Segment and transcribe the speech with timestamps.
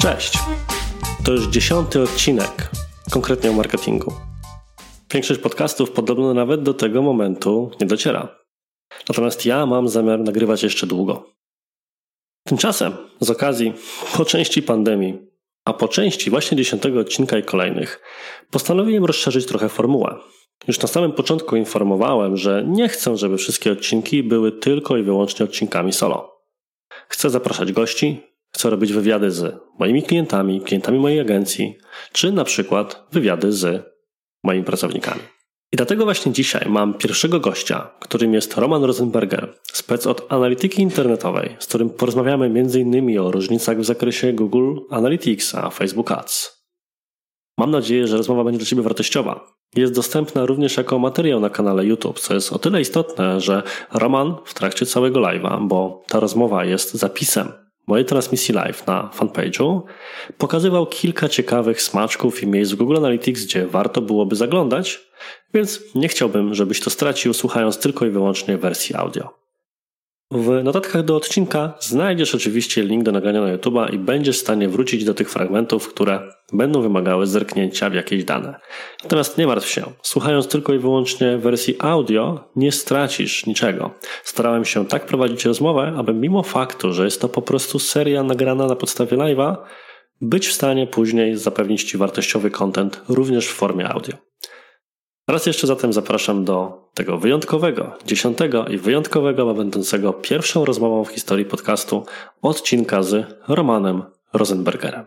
[0.00, 0.38] Cześć.
[1.24, 2.70] To już dziesiąty odcinek,
[3.10, 4.12] konkretnie o marketingu.
[5.12, 8.38] Większość podcastów podobno nawet do tego momentu nie dociera.
[9.08, 11.32] Natomiast ja mam zamiar nagrywać jeszcze długo.
[12.46, 13.72] Tymczasem, z okazji
[14.16, 15.27] po części pandemii,
[15.68, 18.00] a po części właśnie dziesiątego odcinka i kolejnych,
[18.50, 20.16] postanowiłem rozszerzyć trochę formułę.
[20.68, 25.44] Już na samym początku informowałem, że nie chcę, żeby wszystkie odcinki były tylko i wyłącznie
[25.44, 26.42] odcinkami solo.
[27.08, 28.20] Chcę zapraszać gości,
[28.54, 31.78] chcę robić wywiady z moimi klientami, klientami mojej agencji,
[32.12, 33.84] czy na przykład wywiady z
[34.44, 35.20] moimi pracownikami.
[35.72, 41.56] I dlatego właśnie dzisiaj mam pierwszego gościa, którym jest Roman Rosenberger, spec od analityki internetowej,
[41.58, 43.18] z którym porozmawiamy m.in.
[43.18, 46.64] o różnicach w zakresie Google Analytics a Facebook Ads.
[47.58, 49.58] Mam nadzieję, że rozmowa będzie dla Ciebie wartościowa.
[49.76, 54.36] Jest dostępna również jako materiał na kanale YouTube, co jest o tyle istotne, że Roman
[54.44, 59.80] w trakcie całego live'a, bo ta rozmowa jest zapisem mojej transmisji live na fanpage'u
[60.38, 65.00] pokazywał kilka ciekawych smaczków i miejsc w Google Analytics, gdzie warto byłoby zaglądać,
[65.54, 69.47] więc nie chciałbym, żebyś to stracił słuchając tylko i wyłącznie wersji audio.
[70.30, 74.68] W notatkach do odcinka znajdziesz oczywiście link do nagrania na YouTube i będziesz w stanie
[74.68, 76.20] wrócić do tych fragmentów, które
[76.52, 78.60] będą wymagały zerknięcia w jakieś dane.
[79.02, 83.90] Natomiast nie martw się, słuchając tylko i wyłącznie wersji audio, nie stracisz niczego.
[84.24, 88.66] Starałem się tak prowadzić rozmowę, aby mimo faktu, że jest to po prostu seria nagrana
[88.66, 89.56] na podstawie live'a,
[90.20, 94.27] być w stanie później zapewnić Ci wartościowy content również w formie audio.
[95.28, 101.44] Raz jeszcze zatem zapraszam do tego wyjątkowego, dziesiątego i wyjątkowego, będącego pierwszą rozmową w historii
[101.44, 102.06] podcastu
[102.42, 105.04] odcinka z Romanem Rosenbergerem.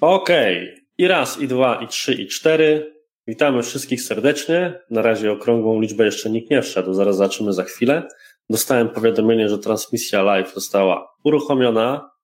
[0.00, 0.84] Okej, okay.
[0.98, 2.94] i raz, i dwa, i trzy, i cztery.
[3.26, 4.80] Witamy wszystkich serdecznie.
[4.90, 8.08] Na razie okrągłą liczbę jeszcze nikt nie wszedł, zaraz zobaczymy za chwilę.
[8.50, 12.17] Dostałem powiadomienie, że transmisja live została uruchomiona.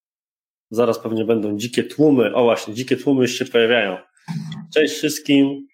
[0.70, 2.34] Zaraz pewnie będą dzikie tłumy.
[2.34, 3.97] O właśnie, dzikie tłumy już się pojawiają.
[4.75, 5.66] Cześć wszystkim.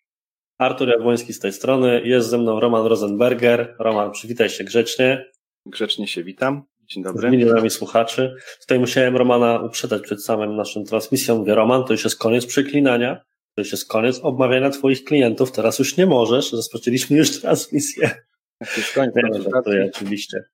[0.58, 2.02] Artur Jabłoński z tej strony.
[2.04, 3.76] Jest ze mną Roman Rosenberger.
[3.78, 5.24] Roman, przywitaj się grzecznie.
[5.66, 6.62] Grzecznie się witam.
[6.90, 7.28] Dzień dobry.
[7.28, 8.34] Z milionami słuchaczy.
[8.60, 11.38] Tutaj musiałem Romana uprzedzać przed samym naszą transmisją.
[11.38, 13.16] Mówię, Roman, to już jest koniec przeklinania.
[13.54, 15.52] To już jest koniec obmawiania twoich klientów.
[15.52, 16.52] Teraz już nie możesz.
[16.52, 18.10] Rozpoczęliśmy już transmisję.
[18.76, 19.14] Już koniec.
[19.66, 20.44] Ja, oczywiście.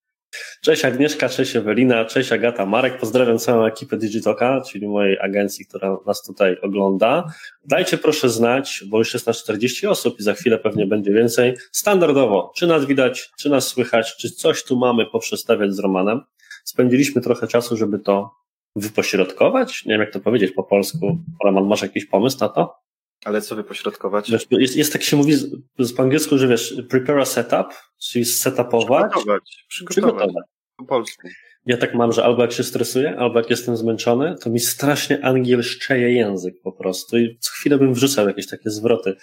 [0.61, 2.99] Cześć Agnieszka, cześć Ewelina, cześć Agata, Marek.
[2.99, 7.25] Pozdrawiam całą ekipę Digitoka, czyli mojej agencji, która nas tutaj ogląda.
[7.65, 11.55] Dajcie proszę znać, bo już jest na 40 osób i za chwilę pewnie będzie więcej.
[11.73, 16.21] Standardowo, czy nas widać, czy nas słychać, czy coś tu mamy poprzestawiać z Romanem.
[16.65, 18.31] Spędziliśmy trochę czasu, żeby to
[18.77, 19.85] wypośrodkować.
[19.85, 21.19] Nie wiem, jak to powiedzieć po polsku.
[21.45, 22.86] Roman, masz jakiś pomysł na to?
[23.25, 24.31] Ale co wypośrodkować?
[24.31, 27.67] Wiesz, jest, jest tak się mówi z, z, po angielsku, że wiesz, prepare a setup,
[27.99, 29.11] czyli setupować.
[29.11, 29.65] Przygotować.
[29.69, 30.15] Przygotować.
[30.15, 30.45] przygotować.
[30.77, 31.29] Po polsku.
[31.67, 35.25] Ja tak mam, że albo jak się stresuję, albo jak jestem zmęczony, to mi strasznie
[35.25, 39.17] angielszczeje język po prostu i co chwilę bym wrzucał jakieś takie zwroty.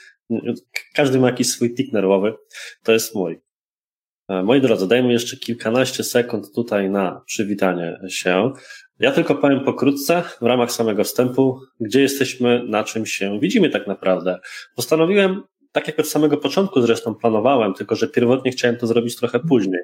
[0.94, 2.34] Każdy ma jakiś swój tik nerwowy.
[2.84, 3.42] To jest mój.
[4.30, 8.52] E, moi drodzy, dajmy jeszcze kilkanaście sekund tutaj na przywitanie się.
[9.00, 13.88] Ja tylko powiem pokrótce, w ramach samego wstępu, gdzie jesteśmy, na czym się widzimy tak
[13.88, 14.40] naprawdę.
[14.76, 19.40] Postanowiłem, tak jak od samego początku zresztą planowałem, tylko że pierwotnie chciałem to zrobić trochę
[19.40, 19.82] później,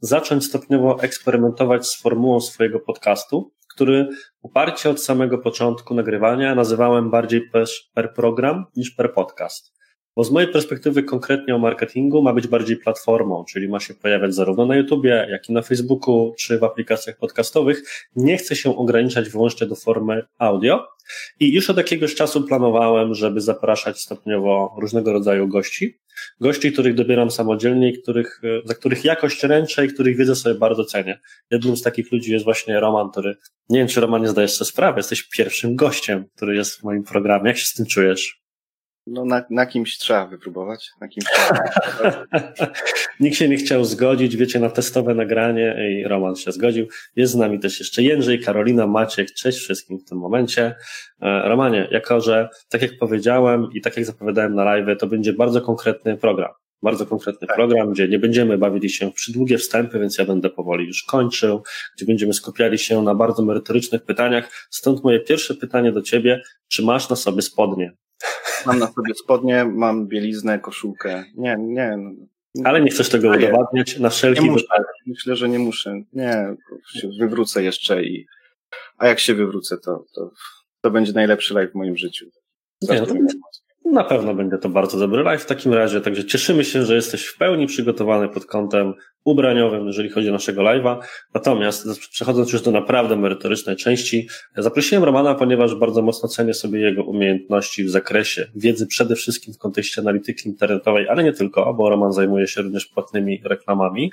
[0.00, 4.08] zacząć stopniowo eksperymentować z formułą swojego podcastu, który
[4.42, 7.50] uparcie od samego początku nagrywania nazywałem bardziej
[7.94, 9.79] per program niż per podcast.
[10.16, 14.34] Bo z mojej perspektywy konkretnie o marketingu ma być bardziej platformą, czyli ma się pojawiać
[14.34, 17.82] zarówno na YouTubie, jak i na Facebooku, czy w aplikacjach podcastowych.
[18.16, 20.86] Nie chcę się ograniczać wyłącznie do formy audio.
[21.40, 26.00] I już od jakiegoś czasu planowałem, żeby zapraszać stopniowo różnego rodzaju gości.
[26.40, 30.84] Gości, których dobieram samodzielnie i których, za których jakość ręczę i których wiedzę sobie bardzo
[30.84, 31.20] cenię.
[31.50, 33.36] Jednym z takich ludzi jest właśnie Roman, który,
[33.68, 37.02] nie wiem czy Roman nie zdajesz sobie sprawy, jesteś pierwszym gościem, który jest w moim
[37.02, 37.48] programie.
[37.48, 38.40] Jak się z tym czujesz?
[39.10, 40.90] No na, na kimś trzeba wypróbować.
[41.00, 42.26] Na kimś trzeba
[43.20, 46.86] Nikt się nie chciał zgodzić, wiecie, na testowe nagranie i Roman się zgodził.
[47.16, 49.32] Jest z nami też jeszcze Jędrzej, Karolina, Maciek.
[49.32, 50.74] Cześć wszystkim w tym momencie.
[51.22, 55.32] E, Romanie, jako że tak jak powiedziałem i tak jak zapowiadałem na live, to będzie
[55.32, 56.50] bardzo konkretny program.
[56.82, 57.56] Bardzo konkretny tak.
[57.56, 61.62] program, gdzie nie będziemy bawili się w przydługie wstępy, więc ja będę powoli już kończył,
[61.96, 64.66] gdzie będziemy skupiali się na bardzo merytorycznych pytaniach.
[64.70, 67.92] Stąd moje pierwsze pytanie do Ciebie, czy masz na sobie spodnie?
[68.66, 71.24] Mam na sobie spodnie, mam bieliznę, koszulkę.
[71.36, 71.96] Nie, nie.
[71.96, 72.10] No.
[72.64, 74.86] Ale nie chcesz tego udowadniać na wszelki wypadek.
[75.06, 76.02] Myślę, że nie muszę.
[76.12, 76.56] Nie,
[77.20, 78.26] wywrócę jeszcze i
[78.98, 80.30] A jak się wywrócę, to, to,
[80.80, 82.26] to będzie najlepszy live w moim życiu.
[82.82, 83.14] Nie, no to,
[83.92, 87.26] na pewno będzie to bardzo dobry live w takim razie, także cieszymy się, że jesteś
[87.26, 88.94] w pełni przygotowany pod kątem
[89.24, 90.98] ubraniowym, jeżeli chodzi o naszego live'a.
[91.34, 97.04] Natomiast przechodząc już do naprawdę merytorycznej części, zaprosiłem Romana, ponieważ bardzo mocno cenię sobie jego
[97.04, 102.12] umiejętności w zakresie wiedzy przede wszystkim w kontekście analityki internetowej, ale nie tylko, bo Roman
[102.12, 104.12] zajmuje się również płatnymi reklamami.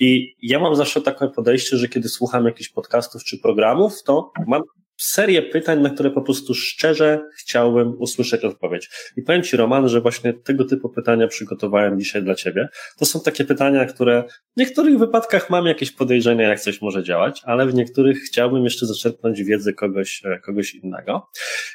[0.00, 4.62] I ja mam zawsze takie podejście, że kiedy słucham jakichś podcastów czy programów, to mam
[4.98, 8.90] serię pytań, na które po prostu szczerze chciałbym usłyszeć odpowiedź.
[9.16, 12.68] I powiem Ci, Roman, że właśnie tego typu pytania przygotowałem dzisiaj dla Ciebie.
[12.98, 14.24] To są takie pytania, które
[14.56, 18.86] w niektórych wypadkach mam jakieś podejrzenia, jak coś może działać, ale w niektórych chciałbym jeszcze
[18.86, 21.28] zaczerpnąć wiedzę kogoś, e, kogoś innego.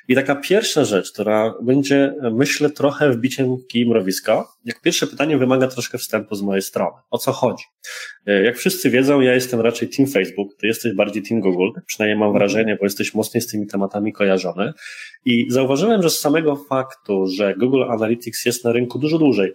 [0.07, 4.45] I taka pierwsza rzecz, która będzie, myślę, trochę wbiciem kij mrowiska.
[4.65, 6.97] Jak pierwsze pytanie wymaga troszkę wstępu z mojej strony.
[7.11, 7.63] O co chodzi?
[8.25, 12.19] E, jak wszyscy wiedzą, ja jestem raczej Team Facebook, ty jesteś bardziej Team Google, przynajmniej
[12.19, 14.73] mam wrażenie, bo jesteś mocniej z tymi tematami kojarzony.
[15.25, 19.53] I zauważyłem, że z samego faktu, że Google Analytics jest na rynku dużo dłużej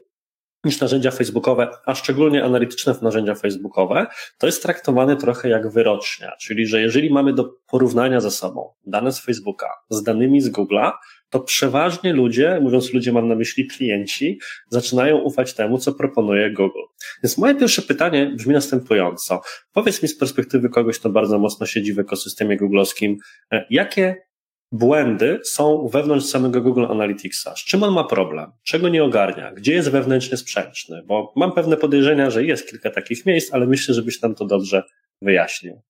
[0.65, 4.07] niż narzędzia facebookowe, a szczególnie analityczne narzędzia facebookowe,
[4.39, 6.33] to jest traktowane trochę jak wyrocznia.
[6.41, 10.93] Czyli, że jeżeli mamy do porównania ze sobą dane z Facebooka z danymi z Google'a,
[11.31, 14.39] to przeważnie ludzie, mówiąc ludzie mam na myśli klienci,
[14.71, 16.83] zaczynają ufać temu, co proponuje Google.
[17.23, 19.41] Więc moje pierwsze pytanie brzmi następująco.
[19.73, 23.19] Powiedz mi z perspektywy kogoś, kto bardzo mocno siedzi w ekosystemie googlowskim,
[23.53, 24.29] e, jakie
[24.73, 27.57] błędy są wewnątrz samego Google Analyticsa.
[27.57, 28.53] Z czym on ma problem?
[28.63, 29.53] Czego nie ogarnia?
[29.53, 31.03] Gdzie jest wewnętrznie sprzęczny?
[31.07, 34.83] Bo mam pewne podejrzenia, że jest kilka takich miejsc, ale myślę, żebyś tam to dobrze
[35.23, 35.83] wyjaśnił.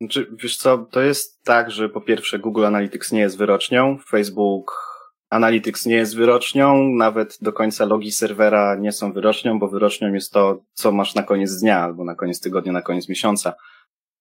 [0.00, 4.90] Znaczy, wiesz co, to jest tak, że po pierwsze Google Analytics nie jest wyrocznią, Facebook
[5.30, 10.32] Analytics nie jest wyrocznią, nawet do końca logi serwera nie są wyrocznią, bo wyrocznią jest
[10.32, 13.54] to, co masz na koniec dnia, albo na koniec tygodnia, na koniec miesiąca.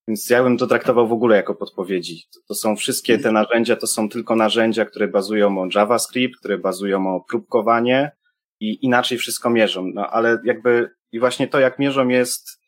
[0.07, 2.23] Więc ja bym to traktował w ogóle jako podpowiedzi.
[2.47, 7.15] To, są wszystkie te narzędzia, to są tylko narzędzia, które bazują o JavaScript, które bazują
[7.15, 8.11] o próbkowanie
[8.59, 9.91] i inaczej wszystko mierzą.
[9.93, 12.58] No ale jakby i właśnie to, jak mierzą jest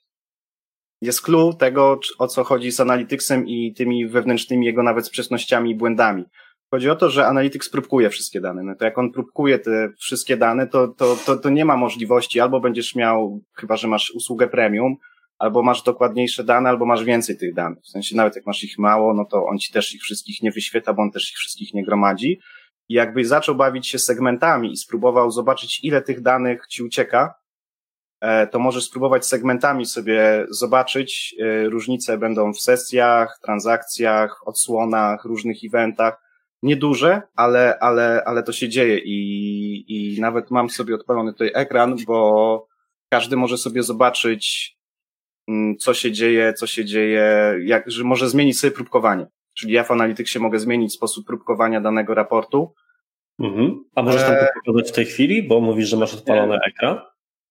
[1.02, 5.76] jest clue tego, o co chodzi z Analyticsem i tymi wewnętrznymi jego nawet sprzecznościami i
[5.76, 6.24] błędami.
[6.72, 8.64] Chodzi o to, że Analytics próbkuje wszystkie dane.
[8.64, 12.40] No to jak on próbkuje te wszystkie dane, to, to, to, to nie ma możliwości,
[12.40, 14.96] albo będziesz miał, chyba że masz usługę premium,
[15.40, 17.84] albo masz dokładniejsze dane, albo masz więcej tych danych.
[17.84, 20.52] W sensie nawet jak masz ich mało, no to on ci też ich wszystkich nie
[20.52, 22.40] wyświetla, bo on też ich wszystkich nie gromadzi.
[22.90, 27.34] I jakby zaczął bawić się segmentami i spróbował zobaczyć, ile tych danych ci ucieka,
[28.52, 31.36] to możesz spróbować segmentami sobie zobaczyć.
[31.40, 36.22] E, różnice będą w sesjach, transakcjach, odsłonach, różnych eventach.
[36.64, 41.96] Nieduże, ale, ale, ale to się dzieje i, i nawet mam sobie odpalony tutaj ekran,
[42.08, 42.68] bo
[43.10, 44.78] każdy może sobie zobaczyć
[45.48, 49.28] Mm, co się dzieje, co się dzieje, jak, że może zmienić sobie próbkowanie.
[49.54, 52.74] Czyli ja w Analyticsie mogę zmienić sposób próbkowania danego raportu.
[53.40, 53.84] Mhm.
[53.96, 57.00] A możesz tam to pokazać w tej chwili, bo mówisz, że masz odpalony ekran?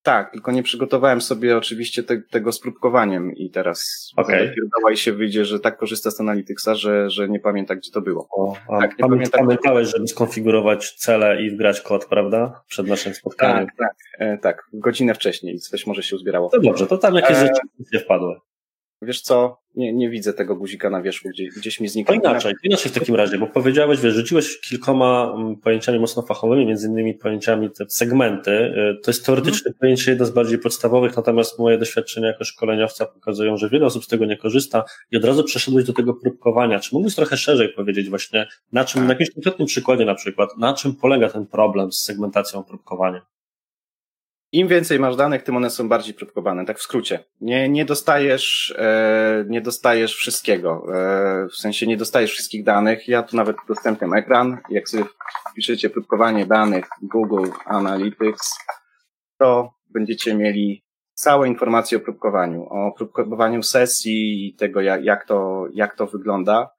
[0.02, 4.54] Tak, tylko nie przygotowałem sobie oczywiście te, tego z próbkowaniem i teraz okay.
[4.92, 8.28] i się wyjdzie, że tak korzysta z Analyticsa, że, że nie pamięta, gdzie to było.
[8.30, 12.62] O, tak, nie pamiętam, pamiętałeś, żeby skonfigurować cele i wgrać kod, prawda?
[12.68, 13.66] Przed naszym spotkaniem.
[13.66, 14.68] Tak, tak, e, tak.
[14.72, 16.48] Godzinę wcześniej coś może się uzbierało.
[16.48, 17.40] To dobrze, to tam jakieś e...
[17.40, 17.60] rzeczy
[17.92, 18.36] nie wpadły.
[19.02, 22.20] Wiesz co, nie, nie widzę tego guzika na wierzchu, gdzie, gdzieś mi zniknął.
[22.20, 26.66] To inaczej, inaczej w takim razie, bo powiedziałeś, wiesz, rzuciłeś kilkoma mm, pojęciami mocno fachowymi,
[26.66, 28.50] między innymi pojęciami te segmenty.
[28.50, 29.78] Y, to jest teoretyczne hmm.
[29.78, 34.08] pojęcie jedno z bardziej podstawowych, natomiast moje doświadczenia jako szkoleniowca pokazują, że wiele osób z
[34.08, 36.80] tego nie korzysta i od razu przeszedłeś do tego próbkowania.
[36.80, 40.74] Czy mógłbyś trochę szerzej powiedzieć właśnie, na czym, na jakimś konkretnym przykładzie na przykład, na
[40.74, 43.26] czym polega ten problem z segmentacją próbkowania?
[44.52, 47.24] Im więcej masz danych, tym one są bardziej próbkowane, tak w skrócie.
[47.40, 50.86] Nie, nie dostajesz, e, nie dostajesz wszystkiego.
[50.94, 53.08] E, w sensie nie dostajesz wszystkich danych.
[53.08, 54.58] Ja tu nawet udostępniam ekran.
[54.70, 55.04] Jak sobie
[55.50, 58.58] wpiszecie próbkowanie danych Google Analytics,
[59.38, 65.66] to będziecie mieli całe informacje o próbkowaniu, o próbkowaniu sesji i tego, jak, jak, to,
[65.72, 66.70] jak to wygląda.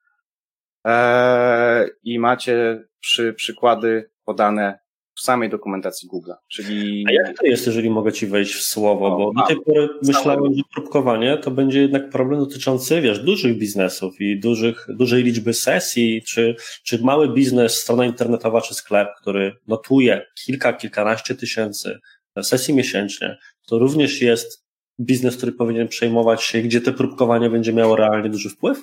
[0.87, 4.79] E, I macie przy, przykłady podane
[5.15, 6.31] w samej dokumentacji Google.
[6.47, 7.05] Czyli...
[7.09, 9.17] A jak to jest, jeżeli mogę Ci wejść w słowo?
[9.17, 14.21] Bo do tej pory myślałem, że próbkowanie to będzie jednak problem dotyczący, wiesz, dużych biznesów
[14.21, 20.25] i dużych, dużej liczby sesji, czy, czy mały biznes, strona internetowa czy sklep, który notuje
[20.45, 21.99] kilka, kilkanaście tysięcy
[22.41, 23.37] sesji miesięcznie,
[23.67, 24.65] to również jest
[24.99, 28.79] biznes, który powinien przejmować się, gdzie to próbkowanie będzie miało realnie duży wpływ?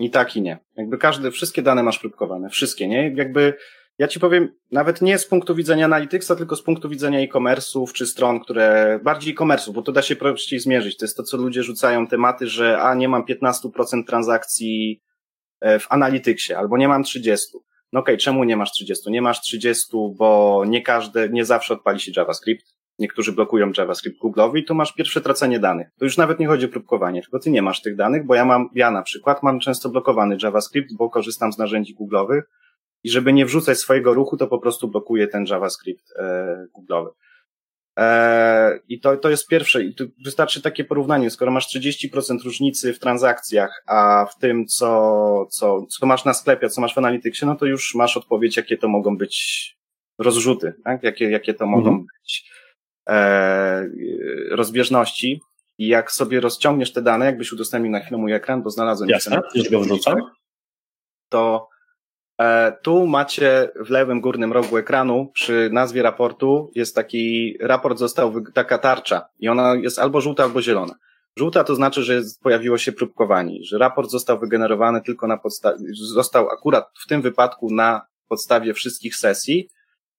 [0.00, 0.58] I tak i nie.
[0.76, 3.14] Jakby każdy, wszystkie dane masz próbkowane, wszystkie, nie?
[3.16, 3.54] Jakby
[3.98, 8.06] Ja ci powiem, nawet nie z punktu widzenia Analyticsa, tylko z punktu widzenia e-commerce'ów czy
[8.06, 10.96] stron, które, bardziej e-commerce'ów, bo to da się prościej zmierzyć.
[10.96, 15.02] To jest to, co ludzie rzucają tematy, że a, nie mam 15% transakcji
[15.60, 17.58] e, w Analyticsie, albo nie mam 30.
[17.92, 19.10] No okej, okay, czemu nie masz 30?
[19.10, 19.86] Nie masz 30,
[20.16, 22.74] bo nie każde, nie zawsze odpali się JavaScript.
[22.98, 25.88] Niektórzy blokują JavaScript Google'owi i tu masz pierwsze tracenie danych.
[25.98, 28.44] To już nawet nie chodzi o próbkowanie, tylko ty nie masz tych danych, bo ja
[28.44, 32.42] mam, ja na przykład mam często blokowany JavaScript, bo korzystam z narzędzi Google'owych
[33.04, 37.10] i żeby nie wrzucać swojego ruchu, to po prostu blokuję ten JavaScript e, Google'owy.
[37.98, 39.84] E, I to, to jest pierwsze.
[39.84, 41.30] I tu wystarczy takie porównanie.
[41.30, 46.68] Skoro masz 30% różnicy w transakcjach, a w tym, co, co, co masz na sklepie,
[46.68, 49.76] co masz w Analyticsie, no to już masz odpowiedź, jakie to mogą być
[50.18, 51.02] rozrzuty, tak?
[51.02, 52.06] jakie, jakie to mogą mhm.
[52.20, 52.50] być
[53.08, 53.88] e,
[54.50, 55.40] rozbieżności.
[55.78, 59.10] I jak sobie rozciągniesz te dane, jakbyś udostępnił na chwilę mój ekran, bo znalazłem.
[59.10, 60.16] Jasne, już go wrzucam.
[61.28, 61.68] To
[62.82, 68.78] tu macie w lewym górnym rogu ekranu przy nazwie raportu jest taki raport został, taka
[68.78, 70.94] tarcza i ona jest albo żółta, albo zielona.
[71.36, 76.48] Żółta to znaczy, że pojawiło się próbkowanie, że raport został wygenerowany tylko na podstawie, został
[76.48, 79.68] akurat w tym wypadku na podstawie wszystkich sesji.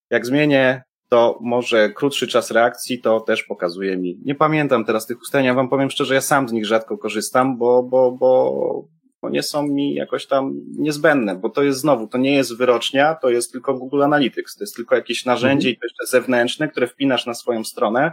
[0.10, 4.20] Jak zmienię to może krótszy czas reakcji, to też pokazuje mi.
[4.26, 7.84] Nie pamiętam teraz tych ustaleń, wam powiem szczerze, ja sam z nich rzadko korzystam, bo,
[7.84, 8.88] bo, bo,
[9.30, 13.30] nie są mi jakoś tam niezbędne, bo to jest znowu, to nie jest wyrocznia, to
[13.30, 15.74] jest tylko Google Analytics, to jest tylko jakieś narzędzie mhm.
[15.76, 18.12] i to jeszcze zewnętrzne, które wpinasz na swoją stronę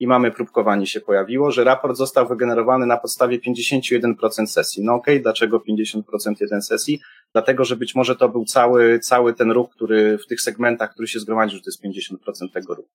[0.00, 4.84] i mamy próbkowanie się pojawiło, że raport został wygenerowany na podstawie 51% sesji.
[4.84, 6.02] No okej, okay, dlaczego 50%
[6.40, 7.00] jeden sesji?
[7.32, 11.08] Dlatego, że być może to był cały, cały ten ruch, który w tych segmentach, który
[11.08, 12.88] się zgromadził, że to jest 50% tego ruchu.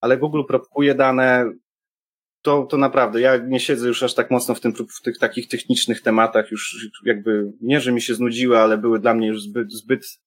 [0.00, 1.52] Ale Google próbkuje dane
[2.48, 5.48] to, to naprawdę, ja nie siedzę już aż tak mocno w, tym, w tych takich
[5.48, 9.72] technicznych tematach, już jakby nie, że mi się znudziły, ale były dla mnie już zbyt,
[9.72, 10.20] zbyt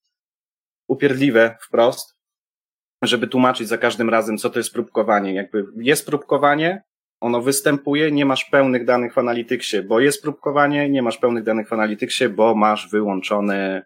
[0.88, 2.16] upierdliwe wprost,
[3.02, 5.34] żeby tłumaczyć za każdym razem, co to jest próbkowanie.
[5.34, 6.82] Jakby jest próbkowanie,
[7.20, 11.68] ono występuje, nie masz pełnych danych w Analyticsie, bo jest próbkowanie, nie masz pełnych danych
[11.68, 13.82] w Analyticsie, bo masz wyłączony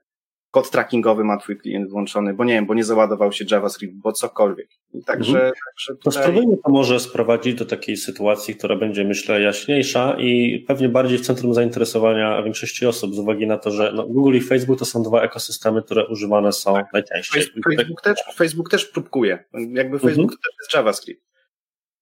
[0.57, 4.13] kod trackingowy ma twój klient włączony, bo nie wiem, bo nie załadował się JavaScript, bo
[4.13, 4.69] cokolwiek.
[4.95, 5.53] I także, mhm.
[5.53, 6.03] także tutaj...
[6.05, 11.19] To spróbujmy to może sprowadzić do takiej sytuacji, która będzie, myślę, jaśniejsza i pewnie bardziej
[11.19, 14.85] w centrum zainteresowania większości osób, z uwagi na to, że no, Google i Facebook to
[14.85, 16.93] są dwa ekosystemy, które używane są tak.
[16.93, 17.43] najczęściej.
[17.77, 19.45] Facebook, też, Facebook też próbkuje.
[19.53, 20.29] Jakby Facebook mhm.
[20.29, 21.23] to też jest JavaScript.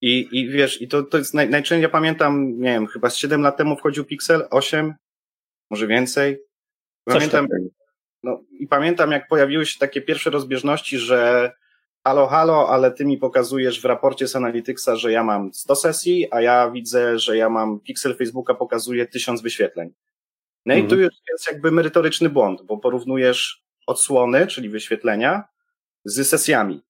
[0.00, 3.16] I, i wiesz, i to, to jest naj, najczęściej, ja pamiętam, nie wiem, chyba z
[3.16, 4.94] 7 lat temu wchodził Pixel, 8,
[5.70, 6.38] może więcej.
[7.04, 7.46] Pamiętam,
[8.24, 11.52] no i pamiętam, jak pojawiły się takie pierwsze rozbieżności, że
[12.04, 16.26] halo, halo, ale ty mi pokazujesz w raporcie z Analyticsa, że ja mam 100 sesji,
[16.30, 19.94] a ja widzę, że ja mam pixel Facebooka pokazuje 1000 wyświetleń.
[20.66, 20.86] No mhm.
[20.86, 25.44] i tu już jest jakby merytoryczny błąd, bo porównujesz odsłony, czyli wyświetlenia,
[26.04, 26.82] z sesjami.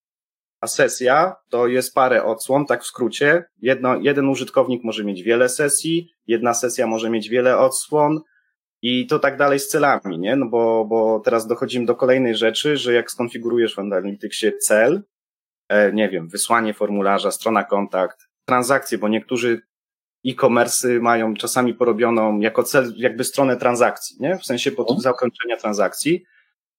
[0.60, 3.44] A sesja to jest parę odsłon, tak w skrócie.
[3.58, 8.20] Jedno, jeden użytkownik może mieć wiele sesji, jedna sesja może mieć wiele odsłon,
[8.86, 10.36] i to tak dalej z celami, nie?
[10.36, 15.02] No bo, bo teraz dochodzimy do kolejnej rzeczy, że jak skonfigurujesz w Analyticsie cel,
[15.68, 19.62] e, nie wiem, wysłanie formularza, strona kontakt, transakcje, bo niektórzy
[20.26, 24.38] e-commerce mają czasami porobioną jako cel jakby stronę transakcji, nie?
[24.38, 26.24] W sensie po zakończenia transakcji,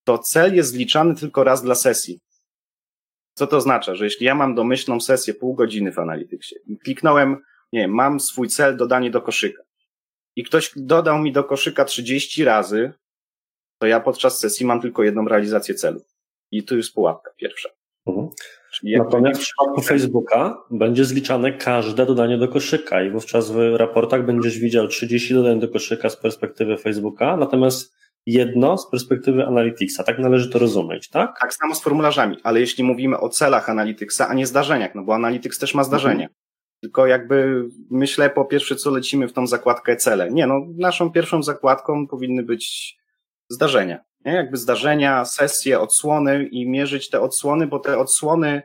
[0.04, 2.20] to cel jest zliczany tylko raz dla sesji.
[3.34, 3.96] Co to oznacza?
[3.96, 7.38] Że jeśli ja mam domyślną sesję pół godziny w Analyticsie i kliknąłem,
[7.74, 9.64] nie wiem, mam swój cel dodanie do koszyka,
[10.36, 12.94] i ktoś dodał mi do koszyka 30 razy,
[13.80, 16.01] to ja podczas sesji mam tylko jedną realizację celu.
[16.51, 17.70] I tu jest pułapka pierwsza.
[18.08, 18.30] Mhm.
[18.84, 24.60] Natomiast w przypadku Facebooka będzie zliczane każde dodanie do koszyka i wówczas w raportach będziesz
[24.60, 30.04] widział 30 dodań do koszyka z perspektywy Facebooka, natomiast jedno z perspektywy Analyticsa.
[30.04, 31.39] Tak należy to rozumieć, tak?
[31.39, 35.15] Tak samo z formularzami, ale jeśli mówimy o celach Analyticsa, a nie zdarzeniach, no bo
[35.15, 36.25] Analytics też ma zdarzenia.
[36.25, 36.45] Mhm.
[36.86, 40.32] Tylko jakby myślę po pierwsze, co lecimy w tą zakładkę cele.
[40.32, 42.96] Nie, no naszą pierwszą zakładką powinny być
[43.50, 44.00] zdarzenia.
[44.25, 44.34] Nie?
[44.34, 48.62] Jakby zdarzenia, sesje, odsłony i mierzyć te odsłony, bo te odsłony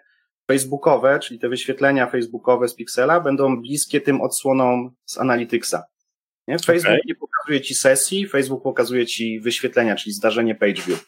[0.46, 5.82] facebookowe, czyli te wyświetlenia facebookowe z Pixela będą bliskie tym odsłonom z Analyticsa.
[6.48, 6.58] Nie?
[6.58, 7.00] Facebook okay.
[7.06, 11.06] nie pokazuje ci sesji, Facebook pokazuje ci wyświetlenia, czyli zdarzenie page view.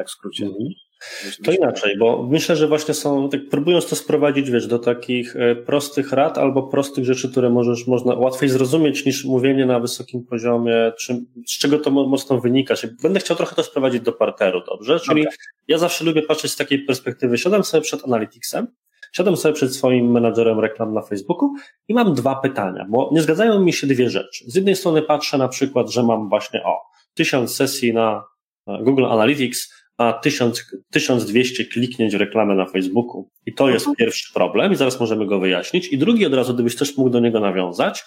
[0.00, 0.44] Tak w skrócie.
[0.44, 1.44] Mm -hmm.
[1.44, 5.56] To inaczej, bo myślę, że właśnie są, tak próbując to sprowadzić, wiesz, do takich e,
[5.56, 10.92] prostych rad albo prostych rzeczy, które możesz, można łatwiej zrozumieć niż mówienie na wysokim poziomie,
[10.98, 12.74] czy, z czego to mocno wynika.
[12.74, 15.00] Czyli będę chciał trochę to sprowadzić do parteru, dobrze?
[15.00, 15.32] Czyli okay.
[15.68, 17.38] ja zawsze lubię patrzeć z takiej perspektywy.
[17.38, 18.66] Siadam sobie przed Analyticsem,
[19.12, 21.54] siadam sobie przed swoim menadżerem reklam na Facebooku
[21.88, 24.44] i mam dwa pytania, bo nie zgadzają mi się dwie rzeczy.
[24.48, 26.78] Z jednej strony patrzę na przykład, że mam właśnie o
[27.14, 28.24] tysiąc sesji na
[28.66, 33.30] Google Analytics, ma 1000, 1200 kliknięć w reklamę na Facebooku.
[33.46, 33.96] I to jest mhm.
[33.96, 35.88] pierwszy problem i zaraz możemy go wyjaśnić.
[35.88, 38.04] I drugi od razu, gdybyś też mógł do niego nawiązać,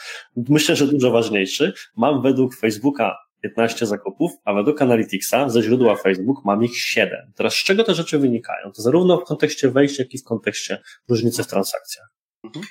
[0.49, 6.45] myślę, że dużo ważniejszy, mam według Facebooka 15 zakupów, a według Analyticsa ze źródła Facebook
[6.45, 7.31] mam ich 7.
[7.35, 8.71] Teraz z czego te rzeczy wynikają?
[8.75, 12.07] To zarówno w kontekście wejścia, jak i w kontekście różnicy w transakcjach.
[12.43, 12.65] Mhm.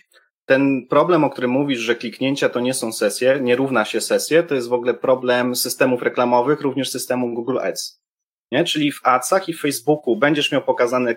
[0.45, 4.43] Ten problem, o którym mówisz, że kliknięcia to nie są sesje, nie równa się sesje,
[4.43, 8.03] to jest w ogóle problem systemów reklamowych, również systemu Google Ads.
[8.53, 8.65] Nie?
[8.65, 11.17] Czyli w Adsach i w Facebooku będziesz miał pokazane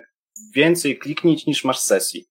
[0.54, 2.24] więcej kliknięć niż masz sesji.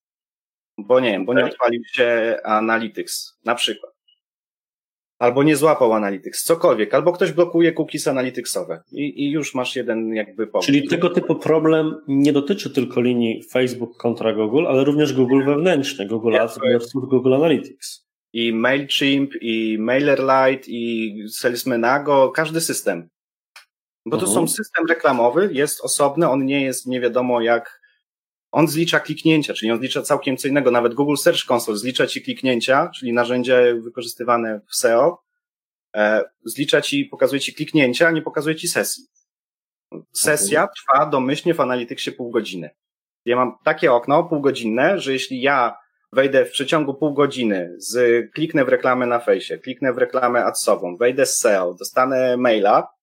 [0.77, 1.51] Bo nie wiem, bo nie tak.
[1.51, 3.95] odpalił się Analytics, na przykład
[5.19, 10.15] albo nie złapał Analytics, cokolwiek, albo ktoś blokuje cookies analyticsowe i, i już masz jeden
[10.15, 10.65] jakby powód.
[10.65, 16.07] Czyli tego typu problem nie dotyczy tylko linii Facebook kontra Google, ale również Google wewnętrzny,
[16.07, 18.05] Google Ads versus Google Analytics.
[18.33, 23.09] I MailChimp, i MailerLite, i Salesmanago, każdy system.
[24.05, 24.33] Bo to mhm.
[24.33, 27.85] są system reklamowy, jest osobny, on nie jest nie wiadomo jak
[28.51, 30.71] on zlicza kliknięcia, czyli on zlicza całkiem co innego.
[30.71, 35.23] Nawet Google Search Console zlicza ci kliknięcia, czyli narzędzie wykorzystywane w SEO,
[35.95, 39.03] e, zlicza ci, pokazuje ci kliknięcia, nie pokazuje ci sesji.
[40.13, 40.73] Sesja okay.
[40.75, 42.69] trwa domyślnie w Analyticsie pół godziny.
[43.25, 45.77] Ja mam takie okno półgodzinne, że jeśli ja
[46.11, 50.97] wejdę w przeciągu pół godziny, z, kliknę w reklamę na fejsie, kliknę w reklamę adsową,
[50.97, 52.94] wejdę z SEO, dostanę maila,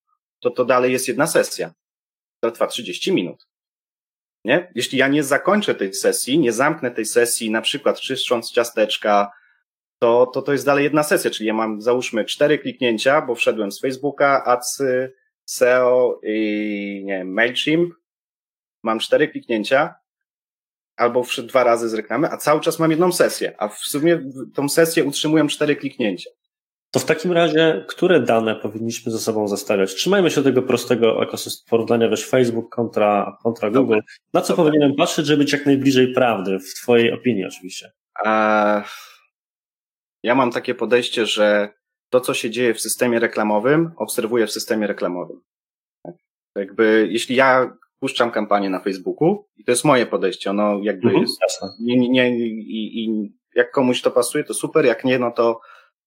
[0.42, 1.72] to to dalej jest jedna sesja.
[2.40, 3.46] To trwa 30 minut.
[4.44, 4.72] Nie?
[4.74, 9.32] Jeśli ja nie zakończę tej sesji, nie zamknę tej sesji, na przykład czyszcząc ciasteczka,
[9.98, 13.72] to, to to jest dalej jedna sesja, czyli ja mam załóżmy cztery kliknięcia, bo wszedłem
[13.72, 15.12] z Facebooka, Adsy,
[15.44, 17.94] SEO i nie wiem, MailChimp.
[18.82, 19.94] Mam cztery kliknięcia,
[20.96, 24.22] albo dwa razy z reklamy, a cały czas mam jedną sesję, a w sumie
[24.54, 26.30] tą sesję utrzymuję cztery kliknięcia.
[26.92, 29.94] To w takim razie, które dane powinniśmy ze sobą zestawiać?
[29.94, 33.98] Trzymajmy się tego prostego ekosystemu porównania, wiesz, Facebook kontra, kontra Google.
[34.32, 34.64] Na co Dobra.
[34.64, 37.92] powinienem patrzeć, żeby być jak najbliżej prawdy, w Twojej opinii oczywiście?
[38.24, 38.84] A,
[40.22, 41.68] ja mam takie podejście, że
[42.10, 45.40] to, co się dzieje w systemie reklamowym, obserwuję w systemie reklamowym.
[46.02, 46.14] Tak?
[46.56, 51.22] Jakby, jeśli ja puszczam kampanię na Facebooku, i to jest moje podejście, ono jakby mhm,
[51.22, 55.30] jest, nie, nie, nie, i, i jak komuś to pasuje, to super, jak nie, no
[55.30, 55.60] to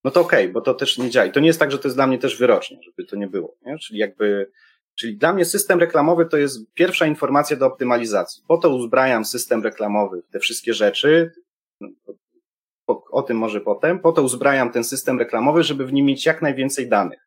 [0.05, 1.25] no to okej, okay, bo to też nie działa.
[1.25, 3.27] I to nie jest tak, że to jest dla mnie też wyrocznie, żeby to nie
[3.27, 3.55] było.
[3.65, 3.77] Nie?
[3.77, 4.51] Czyli jakby,
[4.95, 8.43] czyli dla mnie system reklamowy to jest pierwsza informacja do optymalizacji.
[8.47, 11.31] Po to uzbrajam system reklamowy w te wszystkie rzeczy,
[11.81, 11.89] no,
[13.11, 16.41] o tym może potem, po to uzbrajam ten system reklamowy, żeby w nim mieć jak
[16.41, 17.19] najwięcej danych.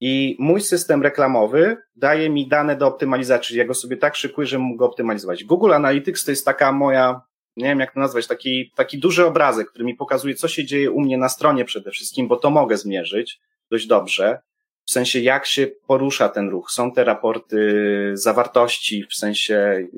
[0.00, 4.46] I mój system reklamowy daje mi dane do optymalizacji, czyli ja go sobie tak szykuję,
[4.46, 5.44] że mógł go optymalizować.
[5.44, 7.27] Google Analytics to jest taka moja
[7.58, 10.90] nie wiem jak to nazwać, taki, taki duży obrazek, który mi pokazuje, co się dzieje
[10.90, 13.40] u mnie na stronie przede wszystkim, bo to mogę zmierzyć
[13.70, 14.40] dość dobrze.
[14.84, 16.70] W sensie, jak się porusza ten ruch.
[16.70, 19.88] Są te raporty zawartości, w sensie, e,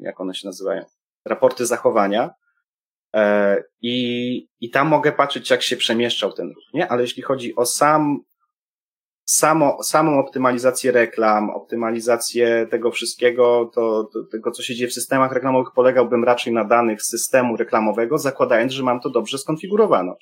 [0.00, 0.84] jak one się nazywają?
[1.24, 2.30] Raporty zachowania.
[3.14, 6.88] E, I, I tam mogę patrzeć, jak się przemieszczał ten ruch, nie?
[6.88, 8.20] Ale jeśli chodzi o sam
[9.26, 15.32] samo, samą optymalizację reklam, optymalizację tego wszystkiego, to, to, tego, co się dzieje w systemach
[15.32, 20.12] reklamowych, polegałbym raczej na danych systemu reklamowego, zakładając, że mam to dobrze skonfigurowane.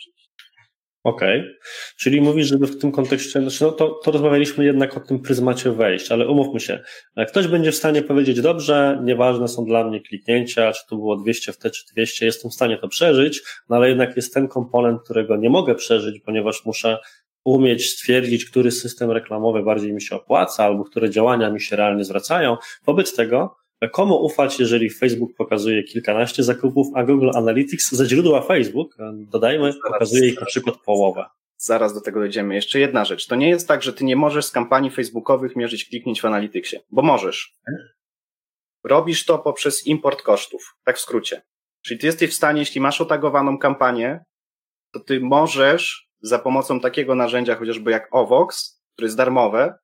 [1.05, 1.55] Okej, okay.
[1.97, 5.73] czyli mówisz, żeby w tym kontekście, znaczy no to, to rozmawialiśmy jednak o tym pryzmacie
[5.73, 6.81] wejść, ale umówmy się,
[7.29, 11.53] ktoś będzie w stanie powiedzieć, dobrze, nieważne są dla mnie kliknięcia, czy to było 200
[11.53, 15.03] w te, czy 200, jestem w stanie to przeżyć, no ale jednak jest ten komponent,
[15.05, 16.99] którego nie mogę przeżyć, ponieważ muszę
[17.45, 22.05] umieć stwierdzić, który system reklamowy bardziej mi się opłaca, albo które działania mi się realnie
[22.05, 22.57] zwracają.
[22.87, 23.57] Wobec tego,
[23.93, 28.97] komu ufać, jeżeli Facebook pokazuje kilkanaście zakupów, a Google Analytics ze źródła Facebook,
[29.31, 31.25] dodajmy, zaraz, pokazuje ich na przykład połowę.
[31.57, 32.55] Zaraz do tego dojdziemy.
[32.55, 33.27] Jeszcze jedna rzecz.
[33.27, 36.77] To nie jest tak, że ty nie możesz z kampanii facebookowych mierzyć kliknięć w Analyticsie,
[36.91, 37.55] bo możesz.
[38.85, 41.43] Robisz to poprzez import kosztów, tak w skrócie.
[41.83, 44.25] Czyli ty jesteś w stanie, jeśli masz otagowaną kampanię,
[44.93, 49.79] to ty możesz za pomocą takiego narzędzia, chociażby jak Ovox, które jest darmowe,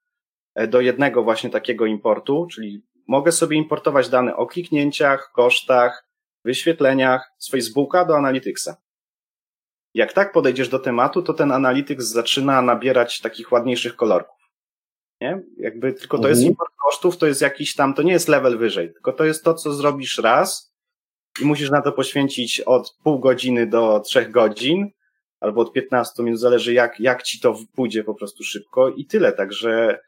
[0.55, 6.09] e, do jednego właśnie takiego importu, czyli mogę sobie importować dane o kliknięciach, kosztach,
[6.45, 8.77] wyświetleniach z Facebooka do Analyticsa.
[9.95, 14.41] Jak tak podejdziesz do tematu, to ten Analytics zaczyna nabierać takich ładniejszych kolorków.
[15.21, 15.43] Nie?
[15.57, 16.51] Jakby tylko to jest mhm.
[16.51, 19.55] import kosztów, to jest jakiś tam, to nie jest level wyżej, tylko to jest to,
[19.55, 20.75] co zrobisz raz
[21.43, 24.91] i musisz na to poświęcić od pół godziny do trzech godzin,
[25.41, 29.33] albo od 15 minut, zależy jak, jak ci to pójdzie po prostu szybko i tyle.
[29.33, 29.99] Także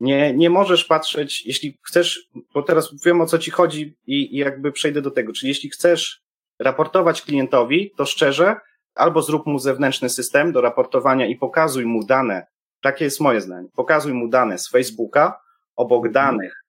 [0.00, 4.38] nie, nie możesz patrzeć, jeśli chcesz, bo teraz wiem o co ci chodzi i, i
[4.38, 6.22] jakby przejdę do tego, czyli jeśli chcesz
[6.58, 8.56] raportować klientowi, to szczerze,
[8.94, 12.46] albo zrób mu zewnętrzny system do raportowania i pokazuj mu dane,
[12.82, 15.40] takie jest moje zdanie, pokazuj mu dane z Facebooka,
[15.76, 16.64] obok danych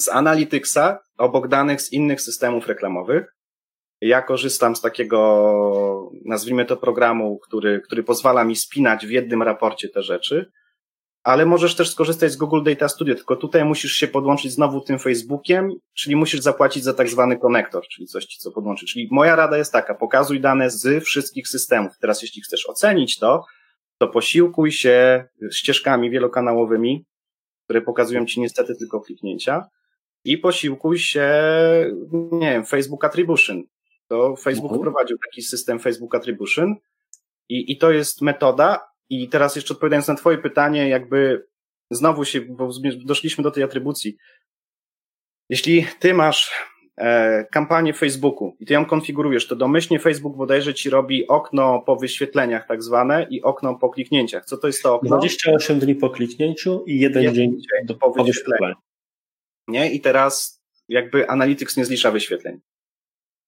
[0.00, 3.34] z Analyticsa, obok danych z innych systemów reklamowych.
[4.04, 9.88] Ja korzystam z takiego, nazwijmy to programu, który, który pozwala mi spinać w jednym raporcie
[9.88, 10.50] te rzeczy,
[11.22, 14.98] ale możesz też skorzystać z Google Data Studio, tylko tutaj musisz się podłączyć znowu tym
[14.98, 18.86] Facebookiem, czyli musisz zapłacić za tak zwany konektor, czyli coś co podłączy.
[18.86, 21.92] Czyli moja rada jest taka, pokazuj dane z wszystkich systemów.
[22.00, 23.44] Teraz jeśli chcesz ocenić to,
[23.98, 27.04] to posiłkuj się ścieżkami wielokanałowymi,
[27.64, 29.64] które pokazują ci niestety tylko kliknięcia
[30.24, 31.32] i posiłkuj się,
[32.32, 33.62] nie wiem, Facebook Attribution.
[34.12, 34.80] To Facebook uh-huh.
[34.80, 36.74] prowadził taki system Facebook Attribution
[37.48, 38.80] i, i to jest metoda.
[39.10, 41.46] I teraz jeszcze odpowiadając na twoje pytanie, jakby
[41.90, 42.70] znowu się, bo
[43.04, 44.16] doszliśmy do tej atrybucji.
[45.48, 46.52] Jeśli ty masz
[46.96, 51.96] e, kampanię Facebooku i ty ją konfigurujesz, to domyślnie Facebook bodajże ci robi okno po
[51.96, 54.44] wyświetleniach tak zwane i okno po kliknięciach.
[54.44, 55.18] Co to jest to okno?
[55.18, 58.74] 28 dni po kliknięciu i jeden, jeden dzień, dzień po, po wyświetleniu.
[59.68, 59.92] Nie?
[59.92, 62.60] I teraz jakby Analytics nie zlicza wyświetleń.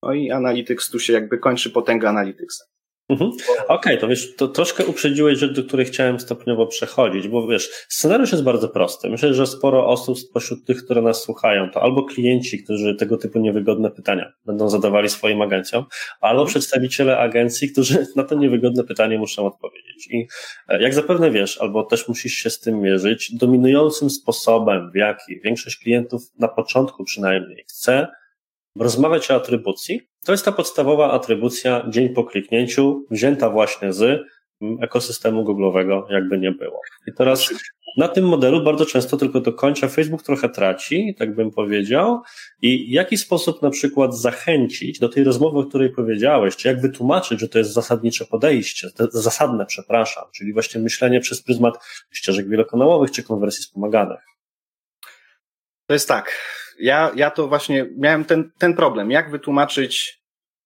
[0.05, 2.65] No i Analytics tu się jakby kończy potęga Analyticsa.
[3.09, 3.31] Mhm.
[3.31, 7.71] Okej, okay, to wiesz, to troszkę uprzedziłeś rzecz, do której chciałem stopniowo przechodzić, bo wiesz,
[7.89, 9.11] scenariusz jest bardzo prosty.
[9.11, 13.39] Myślę, że sporo osób spośród tych, które nas słuchają, to albo klienci, którzy tego typu
[13.39, 15.85] niewygodne pytania będą zadawali swoim agencjom,
[16.21, 16.49] albo mhm.
[16.49, 20.09] przedstawiciele agencji, którzy na to niewygodne pytanie muszą odpowiedzieć.
[20.11, 20.27] I
[20.69, 25.41] e, jak zapewne wiesz, albo też musisz się z tym mierzyć, dominującym sposobem, w jaki
[25.41, 28.09] większość klientów na początku przynajmniej chce
[28.79, 34.23] rozmawiać o atrybucji, to jest ta podstawowa atrybucja dzień po kliknięciu, wzięta właśnie z
[34.81, 36.81] ekosystemu Google'owego, jakby nie było.
[37.07, 37.51] I teraz
[37.97, 42.23] na tym modelu bardzo często tylko do końca Facebook trochę traci, tak bym powiedział.
[42.63, 47.41] I jaki sposób na przykład zachęcić do tej rozmowy, o której powiedziałeś, czy jak wytłumaczyć,
[47.41, 51.75] że to jest zasadnicze podejście, zasadne, przepraszam, czyli właśnie myślenie przez pryzmat
[52.11, 54.21] ścieżek wielokanałowych czy konwersji wspomaganych.
[55.87, 56.33] To jest tak
[56.81, 59.11] ja, ja to właśnie miałem ten, ten problem.
[59.11, 60.25] Jak wytłumaczyć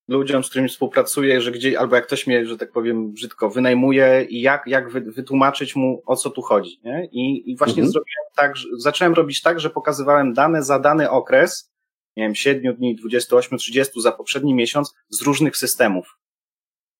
[0.09, 4.25] ludziom, z którymi współpracuję, że gdzieś, albo jak ktoś mnie, że tak powiem, brzydko wynajmuje
[4.29, 7.09] i jak, jak wy, wytłumaczyć mu, o co tu chodzi, nie?
[7.11, 7.91] I, i właśnie mhm.
[7.91, 11.71] zrobiłem tak, że, zacząłem robić tak, że pokazywałem dane za dany okres,
[12.17, 16.17] nie wiem, 7 dni, 28, 30 za poprzedni miesiąc z różnych systemów,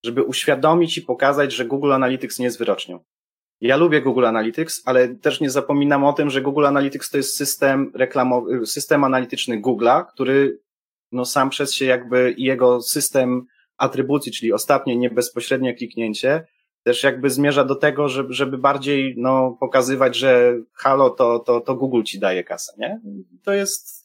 [0.04, 3.04] żeby uświadomić i pokazać, że Google Analytics nie jest wyrocznią.
[3.60, 7.36] Ja lubię Google Analytics, ale też nie zapominam o tym, że Google Analytics to jest
[7.36, 10.58] system reklamowy, system analityczny Google'a, który
[11.12, 13.46] no sam przez się jakby i jego system
[13.76, 16.46] atrybucji, czyli ostatnie niebezpośrednie kliknięcie,
[16.82, 21.74] też jakby zmierza do tego, żeby, żeby bardziej no, pokazywać, że halo, to, to, to
[21.74, 23.00] Google ci daje kasę, nie?
[23.42, 23.99] To jest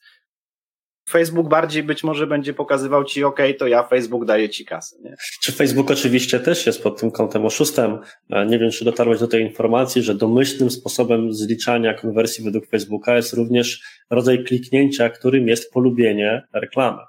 [1.09, 4.95] Facebook bardziej być może będzie pokazywał ci, ok, to ja Facebook daję ci kasę.
[5.01, 5.15] Nie?
[5.41, 7.99] Czy Facebook oczywiście też jest pod tym kątem oszustem?
[8.47, 13.33] Nie wiem, czy dotarłeś do tej informacji, że domyślnym sposobem zliczania konwersji według Facebooka jest
[13.33, 17.01] również rodzaj kliknięcia, którym jest polubienie reklamy.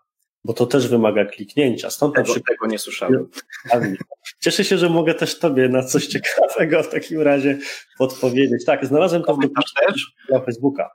[0.45, 1.91] Bo to też wymaga kliknięcia.
[1.91, 2.45] Stąd tego, przykład...
[2.47, 3.29] tego nie słyszałem.
[4.41, 7.59] Cieszę się, że mogę też Tobie na coś ciekawego w takim razie
[7.99, 8.65] podpowiedzieć.
[8.65, 9.41] Tak, znalazłem to w
[10.29, 10.91] dla Facebooka.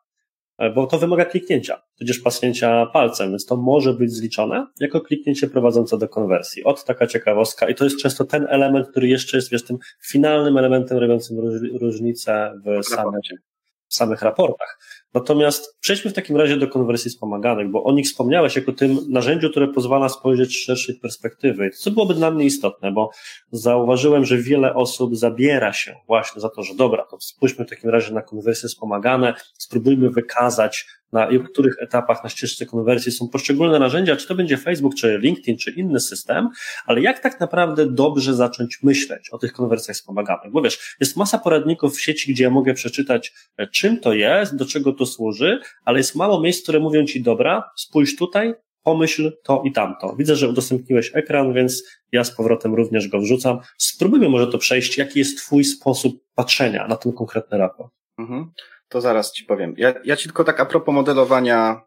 [0.62, 5.48] E, bo to wymaga kliknięcia, tudzież pasnięcia palcem, więc to może być zliczone jako kliknięcie
[5.48, 6.64] prowadzące do konwersji.
[6.64, 10.58] Od taka ciekawostka i to jest często ten element, który jeszcze jest, wiesz, tym finalnym
[10.58, 11.38] elementem robiącym
[11.82, 13.24] różnicę w samych,
[13.88, 14.80] w samych raportach.
[15.14, 19.50] Natomiast przejdźmy w takim razie do konwersji wspomaganych, bo o nich wspomniałeś jako tym narzędziu,
[19.50, 21.70] które pozwala spojrzeć z szerszej perspektywy.
[21.70, 23.10] Co byłoby dla mnie istotne, bo
[23.52, 27.90] zauważyłem, że wiele osób zabiera się właśnie za to, że dobra, to spójrzmy w takim
[27.90, 34.16] razie na konwersje wspomagane, spróbujmy wykazać na których etapach na ścieżce konwersji są poszczególne narzędzia,
[34.16, 36.50] czy to będzie Facebook, czy LinkedIn, czy inny system,
[36.86, 40.52] ale jak tak naprawdę dobrze zacząć myśleć o tych konwersjach wspomaganych?
[40.52, 44.56] Bo wiesz, jest masa poradników w sieci, gdzie ja mogę przeczytać, e, czym to jest,
[44.56, 49.32] do czego to służy, ale jest mało miejsc, które mówią ci, dobra, spójrz tutaj, pomyśl
[49.44, 50.16] to i tamto.
[50.16, 53.60] Widzę, że udostępniłeś ekran, więc ja z powrotem również go wrzucam.
[53.78, 54.98] Spróbujmy może to przejść.
[54.98, 57.94] Jaki jest Twój sposób patrzenia na ten konkretny raport?
[58.18, 58.52] Mhm
[58.92, 59.74] to zaraz ci powiem.
[59.78, 61.82] Ja, ja ci tylko tak a propos modelowania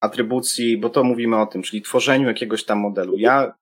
[0.00, 3.16] atrybucji, bo to mówimy o tym, czyli tworzeniu jakiegoś tam modelu.
[3.16, 3.54] Ja,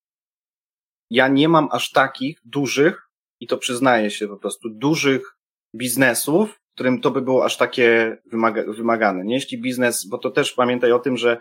[1.10, 5.36] ja nie mam aż takich dużych, i to przyznaję się po prostu, dużych
[5.74, 9.24] biznesów, którym to by było aż takie wymaga, wymagane.
[9.24, 11.38] Nie jeśli biznes, bo to też pamiętaj o tym, że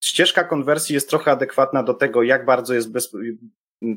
[0.00, 3.12] ścieżka konwersji jest trochę adekwatna do tego, jak bardzo jest bez,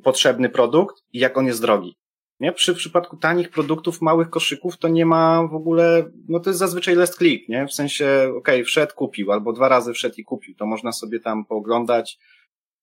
[0.03, 1.97] potrzebny produkt i jak on jest drogi.
[2.39, 2.51] Nie?
[2.51, 6.95] Przy przypadku tanich produktów, małych koszyków to nie ma w ogóle, no to jest zazwyczaj
[6.95, 7.67] last click, nie?
[7.67, 10.55] W sensie, okej, okay, wszedł, kupił, albo dwa razy wszedł i kupił.
[10.55, 12.19] To można sobie tam pooglądać.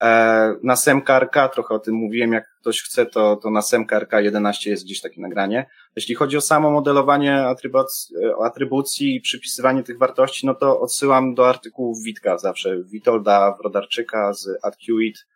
[0.04, 4.70] E, na SemKarka, trochę o tym mówiłem, jak ktoś chce, to, to na SemKarka 11
[4.70, 5.66] jest gdzieś takie nagranie.
[5.96, 11.48] Jeśli chodzi o samo modelowanie atrybucji, atrybucji i przypisywanie tych wartości, no to odsyłam do
[11.48, 15.26] artykułów Witka zawsze, Witolda Wrodarczyka z AdQuit,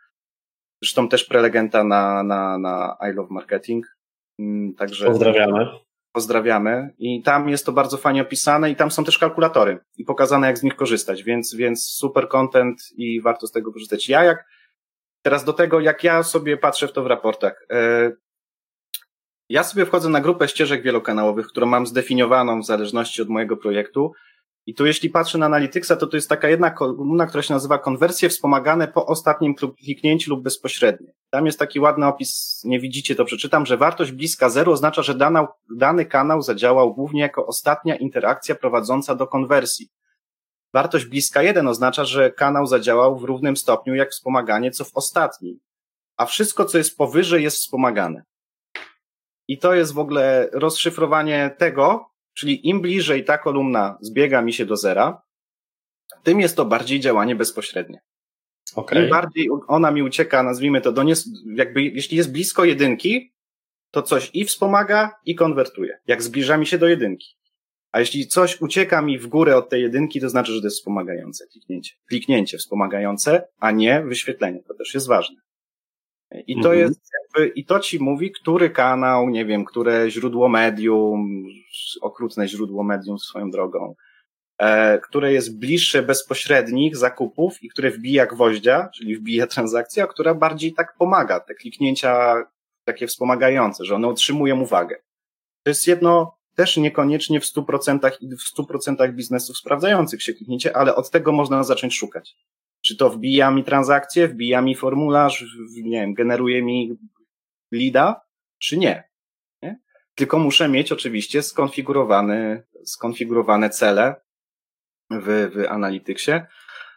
[0.83, 3.87] zresztą też prelegenta na, na, na I Love Marketing.
[4.39, 5.67] Mm, także pozdrawiamy.
[6.13, 6.95] Pozdrawiamy.
[6.99, 10.59] I tam jest to bardzo fajnie opisane i tam są też kalkulatory i pokazane, jak
[10.59, 14.09] z nich korzystać, więc, więc super content i warto z tego korzystać.
[14.09, 14.45] Ja jak,
[15.29, 17.67] teraz do tego, jak ja sobie patrzę w to w raportach.
[17.71, 18.12] E,
[19.49, 24.12] ja sobie wchodzę na grupę ścieżek wielokanałowych, którą mam zdefiniowaną w zależności od mojego projektu
[24.67, 27.79] i tu jeśli patrzę na Analyticsa, to to jest taka jedna kolumna, która się nazywa
[27.79, 31.12] konwersje wspomagane po ostatnim kliknięciu lub bezpośrednie.
[31.31, 35.14] Tam jest taki ładny opis, nie widzicie, to przeczytam, że wartość bliska zero oznacza, że
[35.14, 39.88] dana, dany kanał zadziałał głównie jako ostatnia interakcja prowadząca do konwersji.
[40.75, 45.59] Wartość bliska jeden oznacza, że kanał zadziałał w równym stopniu jak wspomaganie, co w ostatnim.
[46.17, 48.23] A wszystko, co jest powyżej, jest wspomagane.
[49.49, 54.67] I to jest w ogóle rozszyfrowanie tego, Czyli im bliżej ta kolumna zbiega mi się
[54.67, 55.23] do zera,
[56.23, 58.01] tym jest to bardziej działanie bezpośrednie.
[58.75, 59.03] Okay.
[59.03, 61.15] Im bardziej ona mi ucieka, nazwijmy to, do nie,
[61.55, 63.33] jakby jeśli jest blisko jedynki,
[63.91, 65.99] to coś i wspomaga, i konwertuje.
[66.07, 67.37] Jak zbliża mi się do jedynki.
[67.92, 70.77] A jeśli coś ucieka mi w górę od tej jedynki, to znaczy, że to jest
[70.77, 71.94] wspomagające kliknięcie.
[72.09, 74.62] Kliknięcie wspomagające, a nie wyświetlenie.
[74.62, 75.37] To też jest ważne.
[76.46, 76.79] I to mhm.
[76.79, 81.44] jest jakby, i to ci mówi, który kanał, nie wiem, które źródło medium,
[82.01, 83.94] okrutne źródło medium swoją drogą,
[84.59, 90.72] e, które jest bliższe bezpośrednich zakupów i które wbija gwoździa, czyli wbija transakcja, która bardziej
[90.72, 92.35] tak pomaga, te kliknięcia
[92.85, 94.96] takie wspomagające, że one utrzymują uwagę.
[95.62, 100.94] To jest jedno też niekoniecznie w 100% i w 100% biznesów sprawdzających się kliknięcie, ale
[100.94, 102.37] od tego można zacząć szukać.
[102.85, 105.44] Czy to wbija mi transakcję, wbija mi formularz,
[105.83, 106.99] nie wiem, generuje mi
[107.73, 108.21] lida,
[108.59, 109.09] czy nie.
[109.62, 109.79] nie?
[110.14, 114.14] Tylko muszę mieć oczywiście skonfigurowany, skonfigurowane cele
[115.11, 116.47] w, w Analyticsie.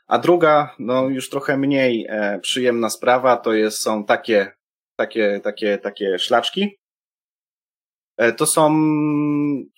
[0.08, 4.52] A druga, no już trochę mniej e, przyjemna sprawa, to jest, są takie,
[4.96, 6.81] takie, takie, takie szlaczki.
[8.22, 8.84] E, to są,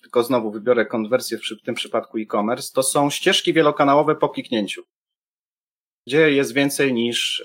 [0.01, 4.83] tylko znowu wybiorę konwersję w tym przypadku e-commerce, to są ścieżki wielokanałowe po kliknięciu
[6.07, 7.43] gdzie jest więcej niż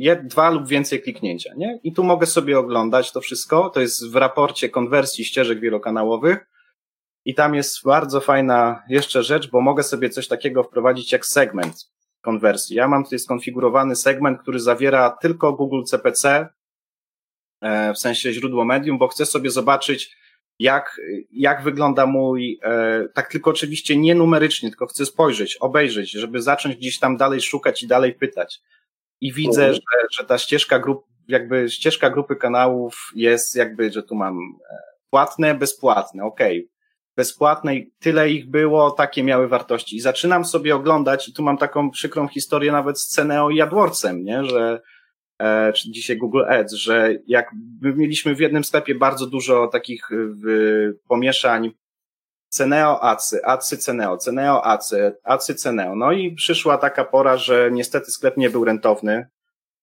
[0.00, 1.80] e, dwa lub więcej kliknięcia, nie?
[1.82, 3.70] I tu mogę sobie oglądać to wszystko.
[3.70, 6.46] To jest w raporcie konwersji ścieżek wielokanałowych.
[7.24, 11.76] I tam jest bardzo fajna jeszcze rzecz, bo mogę sobie coś takiego wprowadzić jak segment
[12.20, 12.76] konwersji.
[12.76, 16.48] Ja mam tutaj skonfigurowany segment, który zawiera tylko Google CPC,
[17.94, 20.16] w sensie źródło medium, bo chcę sobie zobaczyć,
[20.58, 21.00] jak,
[21.32, 26.76] jak wygląda mój, e, tak tylko oczywiście nie numerycznie, tylko chcę spojrzeć, obejrzeć, żeby zacząć
[26.76, 28.60] gdzieś tam dalej szukać i dalej pytać.
[29.20, 29.74] I widzę, mhm.
[29.74, 34.38] że, że ta ścieżka grup, jakby ścieżka grupy kanałów jest jakby, że tu mam
[34.70, 34.76] e,
[35.10, 36.58] płatne, bezpłatne, okej.
[36.58, 36.78] Okay.
[37.16, 39.96] Bezpłatne i tyle ich było, takie miały wartości.
[39.96, 44.24] I zaczynam sobie oglądać i tu mam taką przykrą historię nawet z Ceneo i AdWordsem,
[44.24, 44.80] nie, że E,
[45.74, 47.50] czy dzisiaj Google Ads, że jak
[47.82, 50.08] my mieliśmy w jednym sklepie bardzo dużo takich
[51.08, 51.70] pomieszań
[52.48, 55.96] Ceneo, Acy, Acy, Ceneo, Ceneo, Acy, Acy, Ceneo.
[55.96, 59.26] No i przyszła taka pora, że niestety sklep nie był rentowny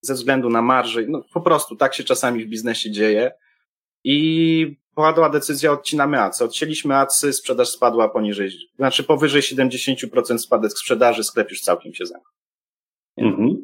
[0.02, 1.06] ze względu na marży.
[1.10, 3.32] No po prostu tak się czasami w biznesie dzieje.
[4.04, 6.44] I padła decyzja, odcinamy acy.
[6.44, 12.34] Odcięliśmy acy, sprzedaż spadła poniżej, znaczy powyżej 70% spadek sprzedaży, sklep już całkiem się zamknął.
[13.18, 13.55] Mhm.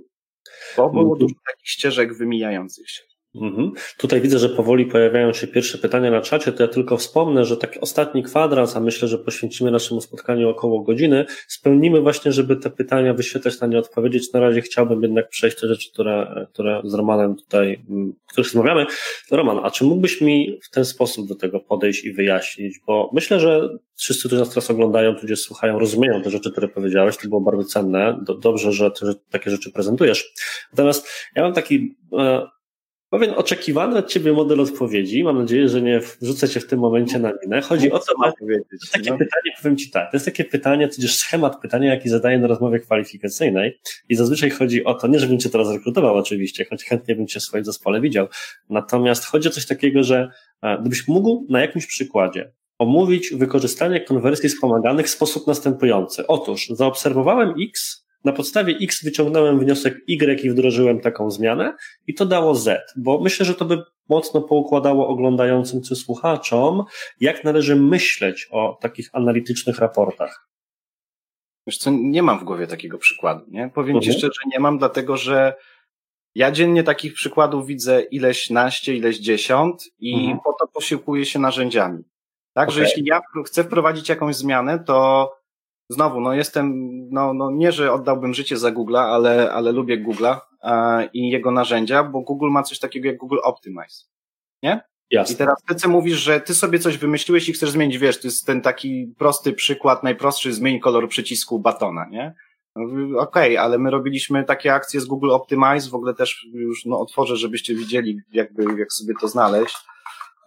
[0.77, 1.19] Bo było mhm.
[1.19, 3.10] dużo takich ścieżek wymijających się.
[3.35, 3.71] Mhm.
[3.97, 7.57] Tutaj widzę, że powoli pojawiają się pierwsze pytania na czacie, to ja tylko wspomnę, że
[7.57, 12.69] taki ostatni kwadrans, a myślę, że poświęcimy naszemu spotkaniu około godziny, spełnimy właśnie, żeby te
[12.69, 14.33] pytania wyświetlać, na nie odpowiedzieć.
[14.33, 18.85] Na razie chciałbym jednak przejść te rzeczy, które, które z Romanem tutaj, mm, których rozmawiamy.
[19.31, 22.79] Roman, a czy mógłbyś mi w ten sposób do tego podejść i wyjaśnić?
[22.87, 27.17] Bo myślę, że wszyscy, którzy nas teraz oglądają, tudzież słuchają, rozumieją te rzeczy, które powiedziałeś,
[27.17, 28.19] to było bardzo cenne.
[28.41, 30.33] Dobrze, że, te, że takie rzeczy prezentujesz.
[30.71, 32.47] Natomiast ja mam taki e,
[33.11, 35.23] Pewien oczekiwany od Ciebie model odpowiedzi.
[35.23, 37.61] Mam nadzieję, że nie wrzucę Cię w tym momencie na minę.
[37.61, 38.67] Chodzi o to, ma powiedzieć.
[38.69, 39.17] To jest takie no.
[39.17, 42.79] pytanie, powiem Ci tak, to jest takie pytanie, tudzież schemat pytania, jaki zadaję na rozmowie
[42.79, 47.27] kwalifikacyjnej i zazwyczaj chodzi o to, nie żebym Cię teraz rekrutował oczywiście, choć chętnie bym
[47.27, 48.27] Cię w swoim zespole widział,
[48.69, 50.29] natomiast chodzi o coś takiego, że
[50.61, 56.27] e, gdybyś mógł na jakimś przykładzie omówić wykorzystanie konwersji wspomaganych w sposób następujący.
[56.27, 61.75] Otóż zaobserwowałem X, na podstawie X wyciągnąłem wniosek Y i wdrożyłem taką zmianę
[62.07, 66.83] i to dało Z, bo myślę, że to by mocno poukładało oglądającym czy słuchaczom,
[67.19, 70.47] jak należy myśleć o takich analitycznych raportach.
[71.67, 73.69] Wiesz co, nie mam w głowie takiego przykładu, nie?
[73.69, 74.11] Powiem mhm.
[74.13, 75.53] Ci szczerze, nie mam, dlatego że
[76.35, 80.39] Ja dziennie takich przykładów widzę ileś naście, ileś dziesiąt i mhm.
[80.43, 82.03] po to posiłkuję się narzędziami.
[82.53, 85.31] Tak, że jeśli ja chcę wprowadzić jakąś zmianę, to
[85.91, 86.73] znowu, no jestem,
[87.09, 91.51] no, no nie, że oddałbym życie za Google'a, ale, ale lubię Google'a e, i jego
[91.51, 94.05] narzędzia, bo Google ma coś takiego jak Google Optimize.
[94.63, 94.81] Nie?
[95.11, 95.33] Jasne.
[95.33, 98.27] I teraz ty co mówisz, że ty sobie coś wymyśliłeś i chcesz zmienić, wiesz, to
[98.27, 102.33] jest ten taki prosty przykład, najprostszy, zmień kolor przycisku batona, nie?
[102.75, 102.83] No,
[103.21, 106.99] okej, okay, ale my robiliśmy takie akcje z Google Optimize, w ogóle też już no,
[106.99, 109.77] otworzę, żebyście widzieli, jakby, jak sobie to znaleźć.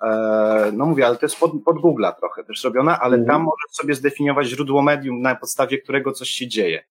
[0.07, 3.27] E, no mówię, ale to jest pod, pod Google'a trochę też robione, ale mm.
[3.27, 6.85] tam możesz sobie zdefiniować źródło medium, na podstawie którego coś się dzieje.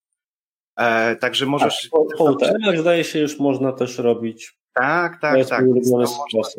[0.75, 1.81] E, także możesz...
[1.81, 4.57] Tak, po, po jak zdaje się, już można też robić.
[4.73, 5.49] Tak, tak, tak.
[5.49, 6.49] Tam można,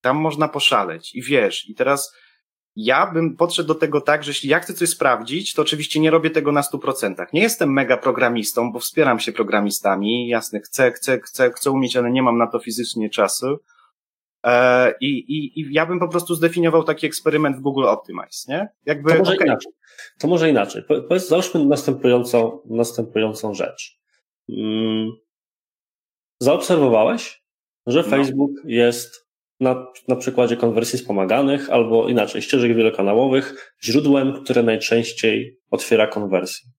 [0.00, 2.14] tam można poszaleć i wiesz, i teraz
[2.76, 6.10] ja bym podszedł do tego tak, że jeśli ja chcę coś sprawdzić, to oczywiście nie
[6.10, 7.26] robię tego na 100%.
[7.32, 12.10] Nie jestem mega programistą, bo wspieram się programistami, jasne, chcę, chcę, chcę, chcę umieć, ale
[12.10, 13.58] nie mam na to fizycznie czasu.
[14.46, 18.68] E, I, i, I ja bym po prostu zdefiniował taki eksperyment w Google Optimize, nie?
[18.86, 19.46] Jakby, to może okay.
[19.46, 19.72] inaczej.
[20.18, 20.82] To może inaczej.
[21.08, 23.98] Powiedz, załóżmy następującą, następującą rzecz.
[24.50, 25.10] Hmm.
[26.40, 27.44] Zaobserwowałeś,
[27.86, 28.08] że no.
[28.08, 29.26] Facebook jest
[29.60, 36.70] na, na przykładzie konwersji wspomaganych albo inaczej, ścieżek wielokanałowych, źródłem, które najczęściej otwiera konwersję.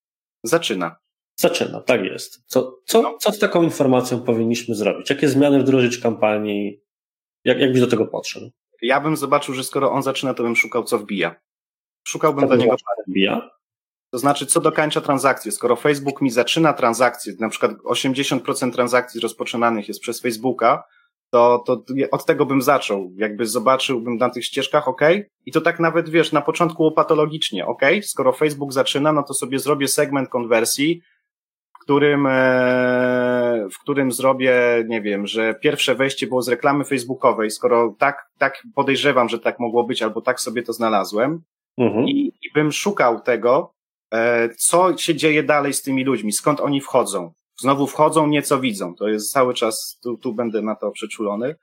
[0.43, 0.95] Zaczyna.
[1.35, 2.43] Zaczyna, tak jest.
[2.45, 3.17] Co, co, no.
[3.19, 5.09] co z taką informacją powinniśmy zrobić?
[5.09, 6.86] Jakie zmiany wdrożyć kampanii?
[7.47, 8.51] Jak, jak byś do tego podszedł?
[8.81, 11.35] Ja bym zobaczył, że skoro on zaczyna, to bym szukał, co wbija.
[12.07, 12.75] Szukałbym co do niego.
[13.07, 13.49] Wbija?
[14.11, 15.51] To znaczy, co dokańcza transakcję.
[15.51, 20.83] Skoro Facebook mi zaczyna transakcję, na przykład 80% transakcji rozpoczynanych jest przez Facebooka,
[21.29, 23.11] to, to od tego bym zaczął.
[23.15, 25.01] Jakby zobaczyłbym na tych ścieżkach, ok,
[25.45, 29.59] i to tak nawet wiesz, na początku patologicznie, ok, skoro Facebook zaczyna, no to sobie
[29.59, 31.01] zrobię segment konwersji,
[31.75, 32.31] w którym, e,
[33.71, 38.63] w którym zrobię, nie wiem, że pierwsze wejście było z reklamy facebookowej, skoro tak, tak
[38.75, 41.41] podejrzewam, że tak mogło być, albo tak sobie to znalazłem,
[41.77, 42.07] mhm.
[42.07, 43.73] i, i bym szukał tego,
[44.13, 48.95] e, co się dzieje dalej z tymi ludźmi, skąd oni wchodzą znowu wchodzą, nieco widzą.
[48.95, 51.55] To jest cały czas, tu, tu będę na to przeczulony.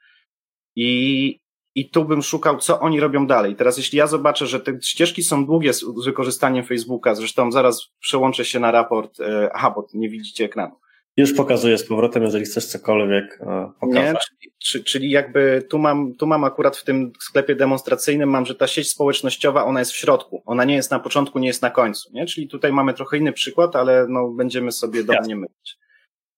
[0.77, 1.41] I,
[1.75, 3.57] i tu bym szukał, co oni robią dalej.
[3.57, 7.87] Teraz, jeśli ja zobaczę, że te ścieżki są długie z, z wykorzystaniem Facebooka, zresztą zaraz
[8.01, 10.77] przełączę się na raport, e, aha, bo nie widzicie ekranu.
[11.17, 14.31] Już pokazuję z powrotem, jeżeli chcesz cokolwiek e, pokazać.
[14.43, 18.55] Nie, czyli, czyli jakby tu mam, tu mam akurat w tym sklepie demonstracyjnym, mam, że
[18.55, 20.43] ta sieć społecznościowa, ona jest w środku.
[20.47, 22.11] Ona nie jest na początku, nie jest na końcu.
[22.13, 22.27] Nie?
[22.27, 25.79] Czyli tutaj mamy trochę inny przykład, ale no, będziemy sobie do mnie mylić.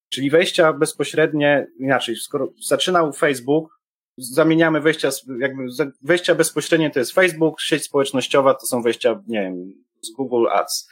[0.09, 3.81] Czyli wejścia bezpośrednie, inaczej, skoro zaczynał Facebook,
[4.19, 5.63] zamieniamy wejścia, jakby
[6.03, 10.89] wejścia bezpośrednie to jest Facebook, sieć społecznościowa to są wejścia, nie wiem, z Google Ads.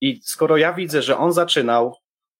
[0.00, 1.94] I skoro ja widzę, że on zaczynał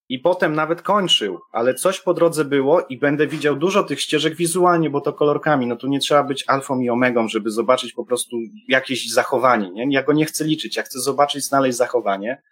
[0.08, 4.34] i potem nawet kończył, ale coś po drodze było i będę widział dużo tych ścieżek
[4.34, 8.04] wizualnie, bo to kolorkami, no tu nie trzeba być alfą i omegą, żeby zobaczyć po
[8.04, 8.36] prostu
[8.68, 9.86] jakieś zachowanie, nie?
[9.90, 12.42] Ja go nie chcę liczyć, ja chcę zobaczyć, znaleźć zachowanie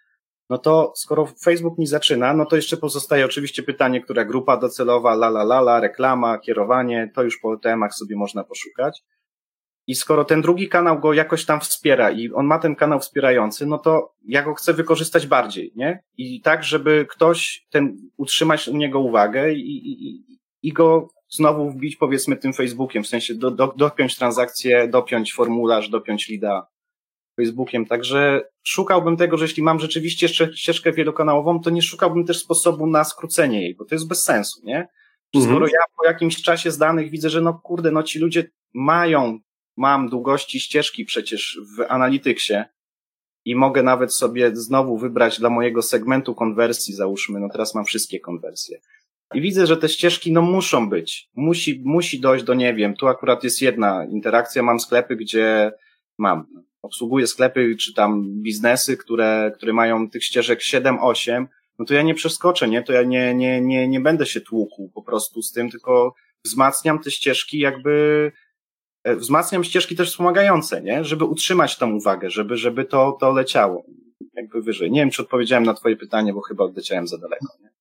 [0.49, 5.13] no to skoro Facebook mi zaczyna, no to jeszcze pozostaje oczywiście pytanie, która grupa docelowa,
[5.13, 9.03] la la la, la reklama, kierowanie, to już po temach sobie można poszukać.
[9.87, 13.65] I skoro ten drugi kanał go jakoś tam wspiera i on ma ten kanał wspierający,
[13.65, 16.03] no to ja go chcę wykorzystać bardziej, nie?
[16.17, 20.23] I tak, żeby ktoś ten, utrzymać u niego uwagę i, i,
[20.61, 25.89] i go znowu wbić powiedzmy tym Facebookiem, w sensie do, do, dopiąć transakcję, dopiąć formularz,
[25.89, 26.67] dopiąć lida,
[27.37, 27.85] Facebookiem.
[27.85, 32.87] Także szukałbym tego, że jeśli mam rzeczywiście jeszcze ścieżkę wielokanałową, to nie szukałbym też sposobu
[32.87, 34.87] na skrócenie jej, bo to jest bez sensu, nie?
[35.35, 35.45] Mhm.
[35.45, 39.39] Skoro ja po jakimś czasie z danych widzę, że no kurde, no ci ludzie mają,
[39.77, 42.63] mam długości ścieżki przecież w Analyticsie
[43.45, 48.19] i mogę nawet sobie znowu wybrać dla mojego segmentu konwersji, załóżmy, no teraz mam wszystkie
[48.19, 48.79] konwersje.
[49.33, 51.29] I widzę, że te ścieżki no muszą być.
[51.35, 55.71] Musi, musi dojść do, nie wiem, tu akurat jest jedna interakcja, mam sklepy, gdzie
[56.17, 56.45] mam
[56.81, 61.45] obsługuję sklepy czy tam biznesy, które, które mają tych ścieżek 7-8,
[61.79, 62.83] no to ja nie przeskoczę, nie?
[62.83, 66.13] To ja nie, nie, nie, nie będę się tłukł po prostu z tym, tylko
[66.45, 68.31] wzmacniam te ścieżki jakby,
[69.15, 71.03] wzmacniam ścieżki też wspomagające, nie?
[71.03, 73.85] Żeby utrzymać tą uwagę, żeby, żeby to, to leciało
[74.33, 74.91] jakby wyżej.
[74.91, 77.76] Nie wiem, czy odpowiedziałem na twoje pytanie, bo chyba odleciałem za daleko, nie?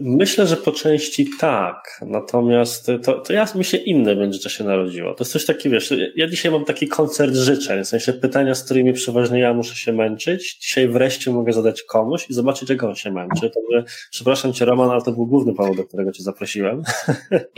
[0.00, 5.14] Myślę, że po części tak, natomiast to, to ja myślę inne będzie, co się narodziło.
[5.14, 8.64] To jest coś takiego, wiesz, ja dzisiaj mam taki koncert życzeń, w sensie pytania, z
[8.64, 10.58] którymi przeważnie ja muszę się męczyć.
[10.58, 13.50] Dzisiaj wreszcie mogę zadać komuś i zobaczyć, jak on się męczy.
[13.50, 16.82] Także, przepraszam cię Roman, ale to był główny powód, do którego cię zaprosiłem.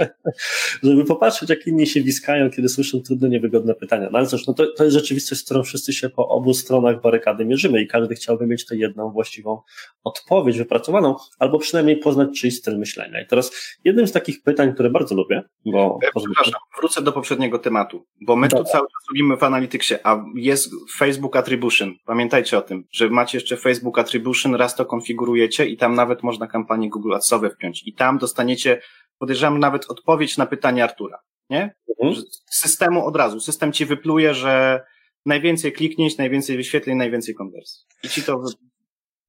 [0.83, 4.09] Żeby popatrzeć, jak inni się wiskają, kiedy słyszą trudne, niewygodne pytania.
[4.13, 7.01] No ale cóż, no to, to jest rzeczywistość, z którą wszyscy się po obu stronach
[7.01, 9.61] barykady mierzymy i każdy chciałby mieć tę jedną właściwą
[10.05, 13.21] odpowiedź wypracowaną, albo przynajmniej poznać czyjś styl myślenia.
[13.21, 15.99] I teraz jednym z takich pytań, które bardzo lubię, bo...
[16.03, 18.65] Ja, przepraszam, wrócę do poprzedniego tematu, bo my Dobra.
[18.65, 21.95] tu cały czas robimy w Analyticsie, a jest Facebook Attribution.
[22.05, 26.47] Pamiętajcie o tym, że macie jeszcze Facebook Attribution, raz to konfigurujecie i tam nawet można
[26.47, 27.83] kampanię Google Adsowe wpiąć.
[27.87, 28.81] I tam dostaniecie,
[29.19, 31.19] podejrzewam, nawet odpowiedź na pytanie Artura.
[31.51, 31.75] Nie?
[32.03, 32.25] Mhm.
[32.51, 33.41] Systemu od razu.
[33.41, 34.83] System ci wypluje, że
[35.27, 37.87] najwięcej kliknięć, najwięcej wyświetleń, najwięcej konwersji.
[38.05, 38.43] I ci to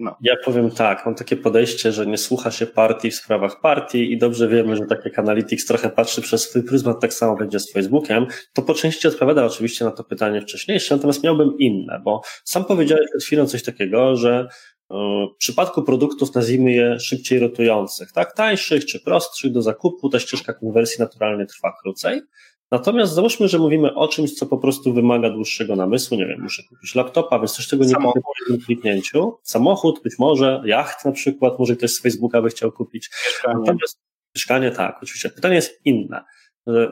[0.03, 0.15] no.
[0.21, 4.17] Ja powiem tak, mam takie podejście, że nie słucha się partii w sprawach partii i
[4.17, 7.71] dobrze wiemy, że tak jak Analytics trochę patrzy przez swój pryzmat, tak samo będzie z
[7.71, 8.25] Facebookiem.
[8.53, 13.05] To po części odpowiada oczywiście na to pytanie wcześniejsze, natomiast miałbym inne, bo sam powiedziałeś
[13.09, 14.47] przed chwilą coś takiego, że
[14.91, 14.95] e,
[15.35, 20.53] w przypadku produktów, nazwijmy je szybciej rotujących, tak, tańszych czy prostszych do zakupu, ta ścieżka
[20.53, 22.21] konwersji naturalnie trwa krócej.
[22.73, 26.17] Natomiast załóżmy, że mówimy o czymś, co po prostu wymaga dłuższego namysłu.
[26.17, 29.37] Nie wiem, muszę kupić laptopa, więc też tego nie kupię po jednym kliknięciu.
[29.43, 33.09] Samochód, być może, jacht na przykład, może ktoś z Facebooka by chciał kupić.
[33.27, 33.59] Mieszkanie.
[33.59, 34.01] Natomiast
[34.35, 35.29] mieszkanie, tak, oczywiście.
[35.29, 36.23] Pytanie jest inne.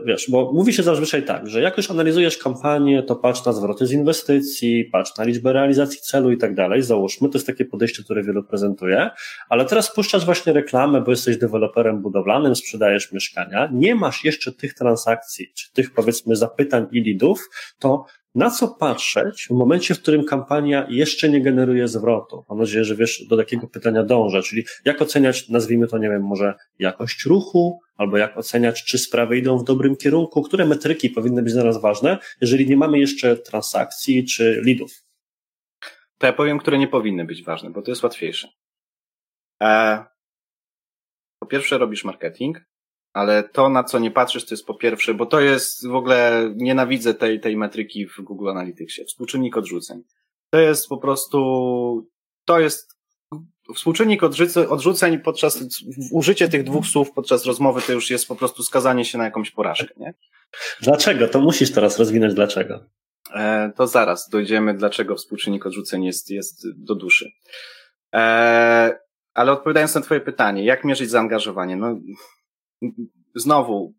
[0.06, 3.86] Wiesz, bo mówi się zazwyczaj tak, że jak już analizujesz kampanię, to patrz na zwroty
[3.86, 6.82] z inwestycji, patrz na liczbę realizacji celu i tak dalej.
[6.82, 9.10] Załóżmy, to jest takie podejście, które wielu prezentuje,
[9.50, 14.74] ale teraz puszczasz właśnie reklamę, bo jesteś deweloperem budowlanym, sprzedajesz mieszkania, nie masz jeszcze tych
[14.74, 17.50] transakcji, czy tych powiedzmy zapytań i lidów,
[17.80, 18.06] to
[18.36, 22.46] na co patrzeć w momencie, w którym kampania jeszcze nie generuje zwrotu?
[22.50, 26.24] Mam nadzieję, że wiesz, do takiego pytania dążę, czyli jak oceniać, nazwijmy to, nie wiem,
[26.24, 31.44] może jakość ruchu, albo jak oceniać, czy sprawy idą w dobrym kierunku, które metryki powinny
[31.44, 34.92] być dla nas ważne, jeżeli nie mamy jeszcze transakcji czy lidów?
[36.18, 38.50] To ja powiem, które nie powinny być ważne, bo to jest łatwiejsze.
[39.62, 40.04] E,
[41.40, 42.58] po pierwsze robisz marketing,
[43.14, 46.52] ale to, na co nie patrzysz, to jest po pierwsze, bo to jest w ogóle,
[46.56, 50.04] nienawidzę tej, tej metryki w Google Analyticsie, współczynnik odrzuceń.
[50.50, 52.08] To jest po prostu,
[52.46, 53.02] to jest
[53.76, 54.22] współczynnik
[54.70, 55.64] odrzuceń podczas,
[56.12, 59.52] użycie tych dwóch słów podczas rozmowy to już jest po prostu skazanie się na jakąś
[59.52, 60.14] porażkę, nie?
[60.82, 61.28] Dlaczego?
[61.28, 62.86] To musisz teraz rozwinąć dlaczego.
[63.34, 67.32] E, to zaraz dojdziemy, dlaczego współczynnik odrzuceń jest, jest do duszy.
[68.14, 69.00] E,
[69.34, 71.76] ale odpowiadając na twoje pytanie, jak mierzyć zaangażowanie?
[71.76, 72.00] No,
[73.36, 73.94] znowu.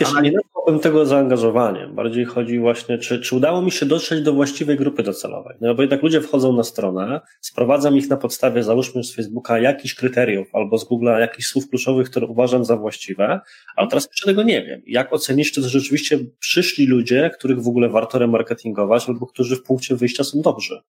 [0.00, 1.94] Wiesz, nie nazwałbym tego zaangażowaniem.
[1.94, 5.56] Bardziej chodzi właśnie, czy, czy udało mi się dotrzeć do właściwej grupy docelowej.
[5.60, 9.94] No bo jednak ludzie wchodzą na stronę, sprowadzam ich na podstawie, załóżmy z Facebooka, jakichś
[9.94, 13.40] kryteriów albo z Google'a jakichś słów kluczowych, które uważam za właściwe,
[13.76, 14.82] ale teraz jeszcze tego nie wiem.
[14.86, 19.62] Jak ocenisz, czy to rzeczywiście przyszli ludzie, których w ogóle warto remarketingować albo którzy w
[19.62, 20.80] punkcie wyjścia są dobrzy?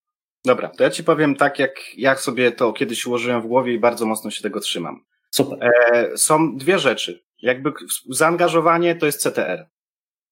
[0.44, 3.78] Dobra, to ja ci powiem tak, jak, jak sobie to kiedyś ułożyłem w głowie i
[3.78, 5.04] bardzo mocno się tego trzymam.
[5.30, 5.58] Super.
[5.92, 7.23] E, są dwie rzeczy.
[7.42, 7.72] Jakby
[8.08, 9.68] zaangażowanie to jest CTR.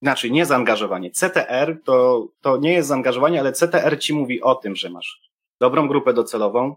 [0.02, 1.10] Inaczej, nie zaangażowanie.
[1.10, 5.20] CTR to, to nie jest zaangażowanie, ale CTR ci mówi o tym, że masz
[5.60, 6.76] dobrą grupę docelową,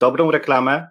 [0.00, 0.88] dobrą reklamę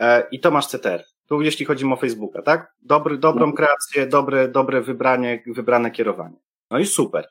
[0.00, 1.04] e, i to masz CTR.
[1.26, 2.74] Tu jeśli chodzi o Facebooka, tak?
[2.82, 3.56] Dobry, dobrą mhm.
[3.56, 6.36] kreację, dobre, dobre wybranie, wybrane kierowanie.
[6.70, 7.28] No i super.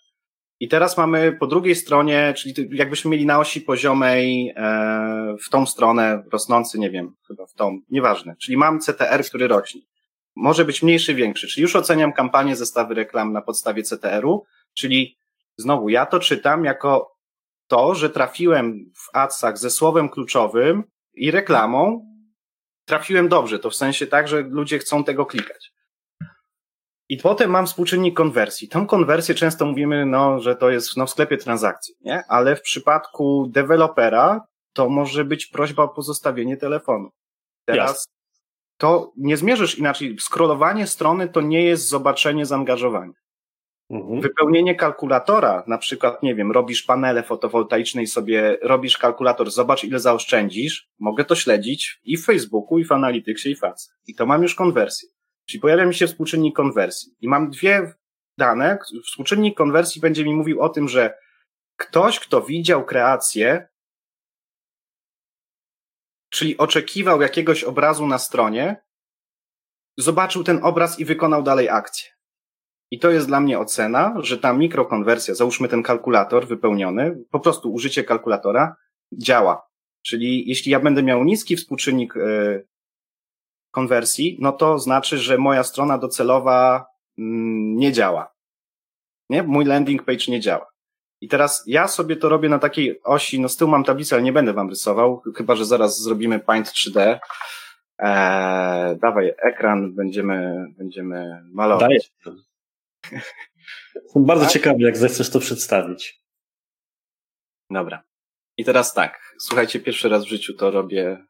[0.59, 5.65] I teraz mamy po drugiej stronie, czyli jakbyśmy mieli na osi poziomej e, w tą
[5.65, 8.35] stronę rosnący, nie wiem, chyba w tą, nieważne.
[8.41, 9.81] Czyli mam CTR, który rośnie.
[10.41, 11.47] Może być mniejszy, większy.
[11.47, 15.17] Czyli już oceniam kampanię, zestawy reklam na podstawie CTR-u, czyli
[15.57, 17.15] znowu ja to czytam jako
[17.67, 20.83] to, że trafiłem w adsach ze słowem kluczowym
[21.13, 22.05] i reklamą,
[22.85, 23.59] trafiłem dobrze.
[23.59, 25.71] To w sensie tak, że ludzie chcą tego klikać.
[27.09, 28.67] I potem mam współczynnik konwersji.
[28.67, 32.23] Tą konwersję często mówimy, no, że to jest no, w sklepie transakcji, nie?
[32.27, 37.09] Ale w przypadku dewelopera to może być prośba o pozostawienie telefonu.
[37.65, 38.07] Teraz
[38.79, 40.15] to nie zmierzysz inaczej.
[40.19, 43.13] Scrollowanie strony to nie jest zobaczenie zaangażowania.
[43.89, 44.21] Mhm.
[44.21, 49.99] Wypełnienie kalkulatora, na przykład, nie wiem, robisz panele fotowoltaiczne i sobie robisz kalkulator, zobacz ile
[49.99, 53.91] zaoszczędzisz, mogę to śledzić i w Facebooku, i w Analyticsie, i w Ads.
[54.07, 55.09] I to mam już konwersję.
[55.45, 57.11] Czyli pojawia mi się współczynnik konwersji.
[57.21, 57.93] I mam dwie
[58.37, 58.77] dane.
[59.05, 61.13] Współczynnik konwersji będzie mi mówił o tym, że
[61.77, 63.67] ktoś, kto widział kreację,
[66.29, 68.81] czyli oczekiwał jakiegoś obrazu na stronie,
[69.97, 72.09] zobaczył ten obraz i wykonał dalej akcję.
[72.91, 77.73] I to jest dla mnie ocena, że ta mikrokonwersja, załóżmy ten kalkulator wypełniony, po prostu
[77.73, 78.75] użycie kalkulatora
[79.13, 79.69] działa.
[80.05, 82.67] Czyli jeśli ja będę miał niski współczynnik y,
[83.71, 86.85] konwersji, no to znaczy, że moja strona docelowa
[87.17, 88.33] mm, nie działa.
[89.29, 89.43] Nie?
[89.43, 90.65] Mój landing page nie działa.
[91.21, 94.23] I teraz ja sobie to robię na takiej osi, no z tyłu mam tablicę, ale
[94.23, 97.19] nie będę wam rysował, chyba, że zaraz zrobimy Paint 3D.
[97.97, 102.11] Eee, dawaj ekran, będziemy, będziemy malować.
[102.25, 102.35] Daję.
[103.95, 104.53] Jestem bardzo tak?
[104.53, 106.21] ciekawy, jak zechcesz to przedstawić.
[107.71, 108.03] Dobra.
[108.57, 111.29] I teraz tak, słuchajcie, pierwszy raz w życiu to robię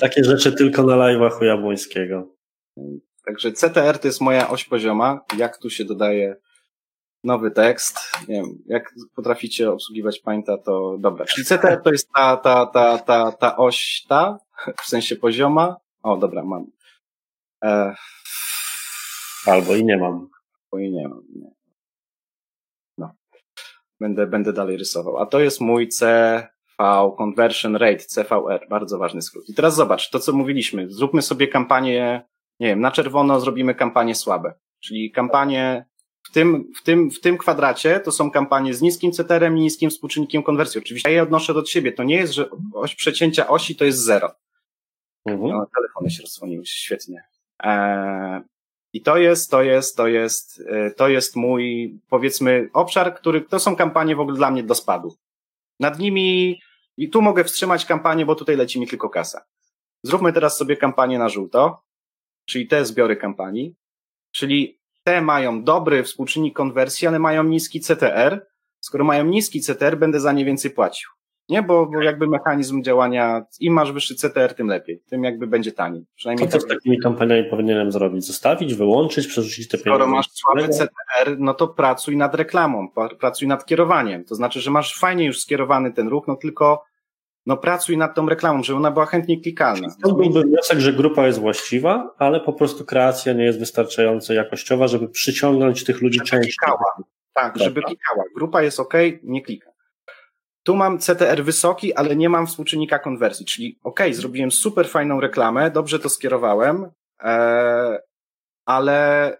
[0.00, 2.34] Takie rzeczy tylko na live'ach u Jabłońskiego.
[3.24, 5.20] Także CTR to jest moja oś pozioma.
[5.38, 6.36] Jak tu się dodaje
[7.26, 7.98] nowy tekst.
[8.28, 11.24] Nie wiem, jak potraficie obsługiwać Painta, to dobra.
[11.24, 14.38] Czyli CTR to jest ta, ta, ta, ta, ta oś ta,
[14.84, 15.76] w sensie pozioma.
[16.02, 16.66] O, dobra, mam.
[17.64, 17.94] E...
[19.46, 20.28] Albo i nie mam.
[20.72, 21.22] Albo i nie mam.
[21.34, 21.50] Nie.
[22.98, 23.10] No.
[24.00, 25.18] Będę, będę dalej rysował.
[25.18, 26.48] A to jest mój CV
[27.18, 28.66] Conversion Rate, CVR.
[28.70, 29.48] Bardzo ważny skrót.
[29.48, 30.90] I teraz zobacz, to co mówiliśmy.
[30.90, 32.26] Zróbmy sobie kampanię,
[32.60, 34.54] nie wiem, na czerwono zrobimy kampanie słabe.
[34.80, 35.86] Czyli kampanie
[36.26, 39.90] w tym, w tym, w tym kwadracie to są kampanie z niskim CTR-em i niskim
[39.90, 40.78] współczynnikiem konwersji.
[40.78, 41.92] Oczywiście ja je odnoszę do siebie.
[41.92, 44.34] To nie jest, że oś przecięcia osi to jest zero.
[45.24, 45.50] Mhm.
[45.50, 47.22] No, telefony się rozdzwoniły, świetnie.
[47.58, 48.40] Eee,
[48.92, 53.58] I to jest, to jest, to jest, e, to jest mój, powiedzmy, obszar, który, to
[53.58, 55.16] są kampanie w ogóle dla mnie do spadu.
[55.80, 56.60] Nad nimi,
[56.96, 59.44] i tu mogę wstrzymać kampanię, bo tutaj leci mi tylko kasa.
[60.02, 61.82] Zróbmy teraz sobie kampanię na żółto,
[62.44, 63.74] czyli te zbiory kampanii,
[64.32, 68.46] czyli te mają dobry współczynnik konwersji, ale mają niski CTR.
[68.80, 71.10] Skoro mają niski CTR, będę za nie więcej płacił.
[71.48, 75.02] Nie, bo, bo jakby mechanizm działania, im masz wyższy CTR, tym lepiej.
[75.10, 76.06] Tym jakby będzie taniej.
[76.14, 76.70] Przynajmniej to co tak...
[76.70, 78.26] z takimi kampaniami powinienem zrobić?
[78.26, 80.04] Zostawić, wyłączyć, przerzucić te pieniądze?
[80.04, 82.88] Skoro masz słaby CTR, no to pracuj nad reklamą,
[83.20, 84.24] pracuj nad kierowaniem.
[84.24, 86.84] To znaczy, że masz fajnie już skierowany ten ruch, no tylko
[87.46, 89.88] no pracuj nad tą reklamą, żeby ona była chętnie klikalna.
[90.02, 94.88] To byłby wniosek, że grupa jest właściwa, ale po prostu kreacja nie jest wystarczająco jakościowa,
[94.88, 96.54] żeby przyciągnąć tych ludzi żeby częściej.
[96.60, 96.96] Klikała.
[97.32, 98.24] Tak, żeby klikała.
[98.34, 99.70] Grupa jest ok, nie klika.
[100.62, 105.70] Tu mam CTR wysoki, ale nie mam współczynnika konwersji, czyli ok, zrobiłem super fajną reklamę,
[105.70, 106.90] dobrze to skierowałem,
[107.22, 107.98] e,
[108.64, 109.32] ale,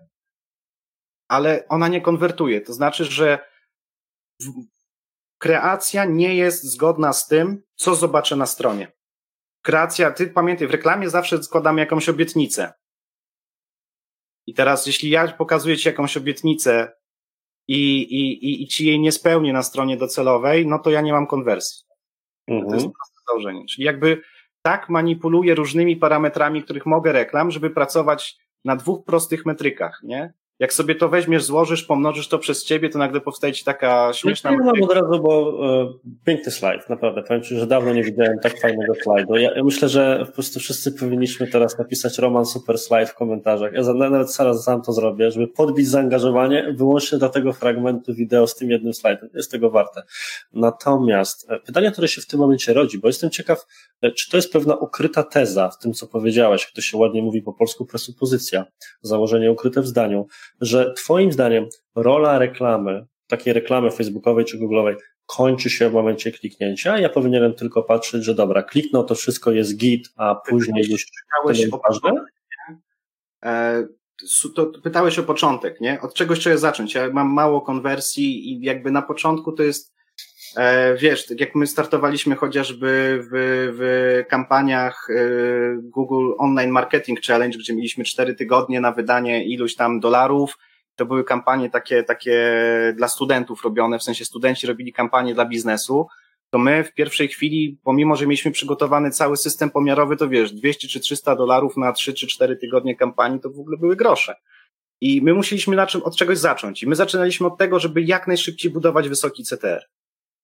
[1.28, 2.60] ale ona nie konwertuje.
[2.60, 3.38] To znaczy, że
[5.38, 8.92] kreacja nie jest zgodna z tym, co zobaczę na stronie.
[9.62, 12.72] Kreacja, ty pamiętaj, w reklamie zawsze składamy jakąś obietnicę.
[14.46, 16.92] I teraz, jeśli ja pokazuję ci jakąś obietnicę
[17.68, 21.12] i, i, i, i ci jej nie spełnię na stronie docelowej, no to ja nie
[21.12, 21.84] mam konwersji.
[22.46, 22.68] Mhm.
[22.68, 23.64] To jest proste założenie.
[23.66, 24.22] Czyli jakby
[24.62, 30.34] tak manipuluję różnymi parametrami, których mogę reklam, żeby pracować na dwóch prostych metrykach, nie?
[30.58, 34.50] Jak sobie to weźmiesz, złożysz, pomnożysz to przez ciebie, to nagle powstaje ci taka śmieszna...
[34.50, 35.92] Ja mam od razu, bo e,
[36.24, 37.22] piękny slajd, naprawdę.
[37.22, 39.36] Powiem ci, że dawno nie widziałem tak fajnego slajdu.
[39.36, 43.72] Ja, ja, myślę, że po prostu wszyscy powinniśmy teraz napisać Roman Super Slajd w komentarzach.
[43.72, 48.54] Ja nawet zaraz sam to zrobię, żeby podbić zaangażowanie wyłącznie do tego fragmentu wideo z
[48.54, 49.28] tym jednym slajdem.
[49.34, 50.02] Jest tego warte.
[50.52, 53.66] Natomiast e, pytanie, które się w tym momencie rodzi, bo jestem ciekaw,
[54.16, 57.42] czy to jest pewna ukryta teza w tym, co powiedziałeś, jak to się ładnie mówi
[57.42, 58.64] po polsku, presupozycja,
[59.02, 60.26] założenie ukryte w zdaniu,
[60.60, 66.98] że Twoim zdaniem rola reklamy, takiej reklamy facebookowej czy google'owej, kończy się w momencie kliknięcia.
[66.98, 71.72] Ja powinienem tylko patrzeć, że dobra, kliknął, to wszystko jest git, a później już pytałeś
[71.72, 72.34] o początek,
[73.44, 73.86] e,
[74.54, 76.00] to pytałeś o początek, nie?
[76.00, 76.94] Od czegoś trzeba zacząć.
[76.94, 79.95] Ja mam mało konwersji i jakby na początku to jest E,
[80.96, 83.28] wiesz, tak jak my startowaliśmy chociażby w,
[83.78, 85.14] w kampaniach e,
[85.82, 90.58] Google Online Marketing Challenge, gdzie mieliśmy cztery tygodnie na wydanie iluś tam dolarów,
[90.96, 92.54] to były kampanie takie, takie
[92.96, 96.06] dla studentów robione, w sensie studenci robili kampanie dla biznesu,
[96.50, 100.88] to my w pierwszej chwili, pomimo, że mieliśmy przygotowany cały system pomiarowy, to wiesz, 200
[100.88, 104.36] czy 300 dolarów na 3 czy 4 tygodnie kampanii to w ogóle były grosze.
[105.00, 106.82] I my musieliśmy na czym, od czegoś zacząć.
[106.82, 109.95] I my zaczynaliśmy od tego, żeby jak najszybciej budować wysoki CTR.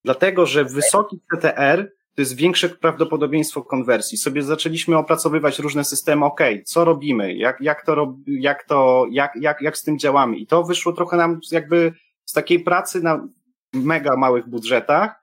[0.05, 4.18] Dlatego, że wysoki CTR to jest większe prawdopodobieństwo konwersji.
[4.18, 9.32] Sobie zaczęliśmy opracowywać różne systemy, ok, co robimy, jak, jak to, rob, jak to, jak,
[9.40, 10.36] jak, jak z tym działamy.
[10.36, 11.92] I to wyszło trochę nam jakby
[12.24, 13.28] z takiej pracy na
[13.72, 15.22] mega małych budżetach,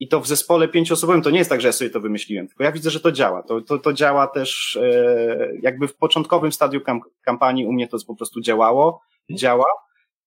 [0.00, 2.64] i to w zespole pięcioosobowym to nie jest tak, że ja sobie to wymyśliłem, tylko
[2.64, 3.42] ja widzę, że to działa.
[3.42, 7.98] To, to, to działa też e, jakby w początkowym stadium kam kampanii u mnie to
[8.06, 9.00] po prostu działało,
[9.30, 9.66] działa.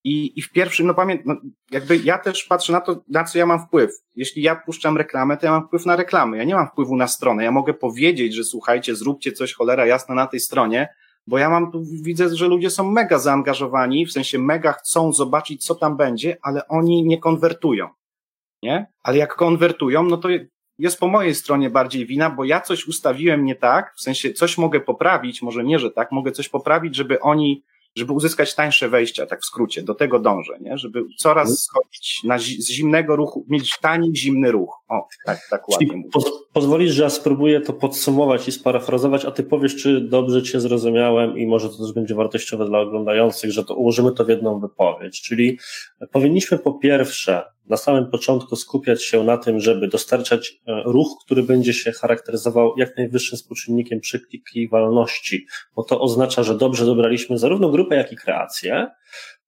[0.03, 3.37] I, I w pierwszym, no pamiętam, no, jakby ja też patrzę na to, na co
[3.37, 3.91] ja mam wpływ.
[4.15, 6.37] Jeśli ja puszczam reklamę, to ja mam wpływ na reklamę.
[6.37, 7.43] Ja nie mam wpływu na stronę.
[7.43, 10.89] Ja mogę powiedzieć, że słuchajcie, zróbcie coś cholera jasna na tej stronie,
[11.27, 15.65] bo ja mam tu, widzę, że ludzie są mega zaangażowani, w sensie mega chcą zobaczyć,
[15.65, 17.89] co tam będzie, ale oni nie konwertują.
[18.63, 18.87] Nie?
[19.03, 20.29] Ale jak konwertują, no to
[20.77, 24.57] jest po mojej stronie bardziej wina, bo ja coś ustawiłem nie tak, w sensie coś
[24.57, 27.63] mogę poprawić, może nie, że tak, mogę coś poprawić, żeby oni
[27.95, 30.77] żeby uzyskać tańsze wejścia, tak w skrócie, do tego dążę, nie?
[30.77, 31.57] żeby coraz mhm.
[31.57, 34.79] schodzić na, z zimnego ruchu, mieć tani, zimny ruch.
[34.93, 39.43] O, tak, tak ładnie poz Pozwolisz, że ja spróbuję to podsumować i sparafrazować, a ty
[39.43, 43.75] powiesz, czy dobrze cię zrozumiałem i może to też będzie wartościowe dla oglądających, że to
[43.75, 45.21] ułożymy to w jedną wypowiedź.
[45.21, 45.59] Czyli
[46.11, 51.43] powinniśmy po pierwsze na samym początku skupiać się na tym, żeby dostarczać e, ruch, który
[51.43, 57.95] będzie się charakteryzował jak najwyższym współczynnikiem przeklikiwalności, bo to oznacza, że dobrze dobraliśmy zarówno grupę,
[57.95, 58.87] jak i kreację,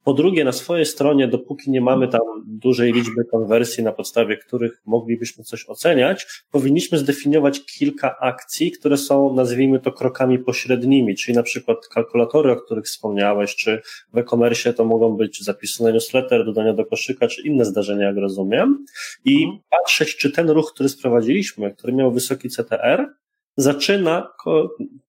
[0.06, 4.82] po drugie, na swojej stronie, dopóki nie mamy tam dużej liczby konwersji, na podstawie których
[4.86, 11.43] moglibyśmy coś oceniać, powinniśmy zdefiniować kilka akcji, które są, nazwijmy to, krokami pośrednimi, czyli na
[11.43, 13.82] przykład kalkulatory, o których wspomniałeś, czy
[14.14, 18.18] w e-commerce to mogą być zapisy na newsletter, dodania do koszyka, czy inne zdarzenia, jak
[18.18, 18.86] rozumiem,
[19.26, 19.62] i mhm.
[19.70, 23.06] patrzeć, czy ten ruch, który sprowadziliśmy, który miał wysoki CTR,
[23.58, 24.28] zaczyna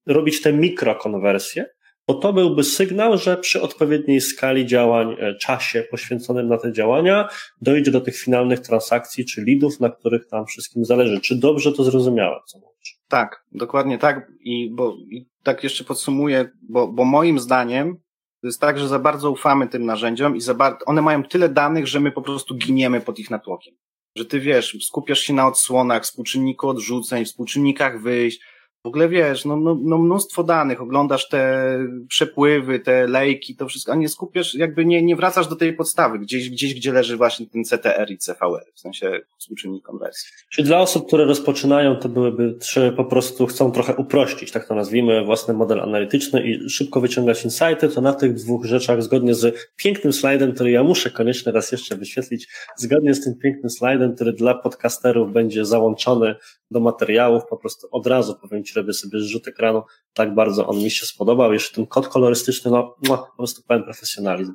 [0.06, 1.75] robić te mikrokonwersje,
[2.08, 7.28] bo to byłby sygnał, że przy odpowiedniej skali działań, e, czasie poświęconym na te działania
[7.60, 11.20] dojdzie do tych finalnych transakcji czy lidów, na których tam wszystkim zależy.
[11.20, 12.98] Czy dobrze to zrozumiałem, co mówisz?
[13.08, 14.32] Tak, dokładnie tak.
[14.40, 17.96] I, bo, i tak jeszcze podsumuję, bo, bo moim zdaniem
[18.40, 21.48] to jest tak, że za bardzo ufamy tym narzędziom i za bardzo, one mają tyle
[21.48, 23.74] danych, że my po prostu giniemy pod ich natłokiem.
[24.16, 28.40] Że ty wiesz, skupiasz się na odsłonach, współczynniku odrzuceń, współczynnikach wyjść,
[28.86, 31.68] w ogóle wiesz, no, no, no mnóstwo danych, oglądasz te
[32.08, 36.18] przepływy, te lejki, to wszystko, a nie skupiasz, jakby nie, nie wracasz do tej podstawy,
[36.18, 40.32] gdzieś, gdzieś, gdzie leży właśnie ten CTR i CVR, w sensie współczynnik konwersji.
[40.50, 44.74] Czyli dla osób, które rozpoczynają, to byłyby trzy, po prostu chcą trochę uprościć, tak to
[44.74, 49.70] nazwijmy, własny model analityczny i szybko wyciągać insighty, to na tych dwóch rzeczach, zgodnie z
[49.76, 54.32] pięknym slajdem, który ja muszę koniecznie raz jeszcze wyświetlić, zgodnie z tym pięknym slajdem, który
[54.32, 56.34] dla podcasterów będzie załączony
[56.70, 60.76] do materiałów, po prostu od razu powiem Ci, robię sobie zrzut ekranu, tak bardzo on
[60.78, 64.54] mi się spodobał, jeszcze ten kod kolorystyczny, no, no po prostu pełen profesjonalizm.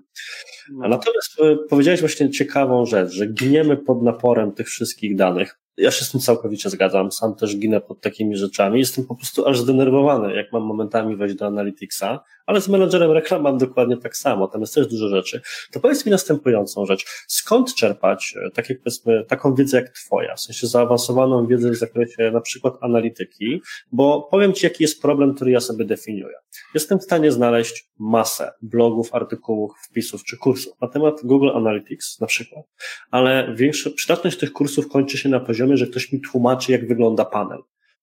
[0.71, 0.87] No.
[0.87, 5.59] Natomiast e, powiedziałeś właśnie ciekawą rzecz, że giniemy pod naporem tych wszystkich danych.
[5.77, 8.79] Ja się z tym całkowicie zgadzam, sam też ginę pod takimi rzeczami.
[8.79, 13.41] Jestem po prostu aż zdenerwowany, jak mam momentami wejść do Analyticsa, ale z menedżerem reklam
[13.41, 15.41] mam dokładnie tak samo, tam jest też dużo rzeczy.
[15.71, 17.05] To powiedz mi następującą rzecz.
[17.27, 22.41] Skąd czerpać e, powiedzmy, taką wiedzę jak twoja, w sensie zaawansowaną wiedzę w zakresie na
[22.41, 23.61] przykład analityki,
[23.91, 26.35] bo powiem ci, jaki jest problem, który ja sobie definiuję.
[26.73, 32.27] Jestem w stanie znaleźć masę blogów, artykułów, wpisów czy kursów na temat Google Analytics na
[32.27, 32.65] przykład,
[33.11, 37.25] ale większa, przydatność tych kursów kończy się na poziomie, że ktoś mi tłumaczy, jak wygląda
[37.25, 37.59] panel.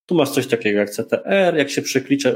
[0.09, 1.83] Tu masz coś takiego jak CTR, jak się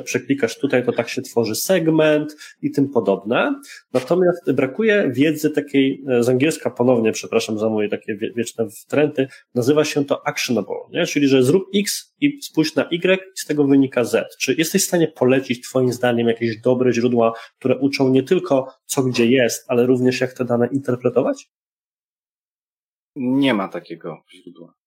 [0.04, 3.60] przeklikasz tutaj, to tak się tworzy segment i tym podobne.
[3.92, 9.84] Natomiast brakuje wiedzy takiej, e, z angielska ponownie, przepraszam za moje takie wieczne wtręty, nazywa
[9.84, 11.06] się to actionable, nie?
[11.06, 14.36] czyli że zrób X i spójrz na Y i z tego wynika Z.
[14.36, 19.02] Czy jesteś w stanie polecić Twoim zdaniem jakieś dobre źródła, które uczą nie tylko co
[19.02, 21.50] gdzie jest, ale również jak te dane interpretować?
[23.16, 24.81] Nie ma takiego źródła.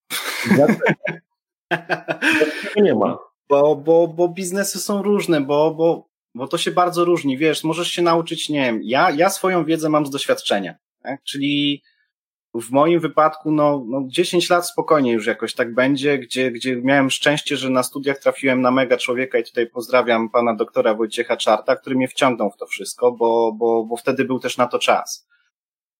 [2.76, 3.18] Nie ma.
[3.50, 7.38] Bo, bo, bo biznesy są różne, bo, bo, bo to się bardzo różni.
[7.38, 11.24] Wiesz, możesz się nauczyć, nie wiem, ja, ja swoją wiedzę mam z doświadczenia, tak?
[11.24, 11.84] czyli
[12.62, 17.10] w moim wypadku, no, no 10 lat spokojnie już jakoś tak będzie, gdzie, gdzie miałem
[17.10, 21.76] szczęście, że na studiach trafiłem na mega człowieka i tutaj pozdrawiam pana doktora Wojciecha Czarta,
[21.76, 25.28] który mnie wciągnął w to wszystko, bo, bo, bo wtedy był też na to czas.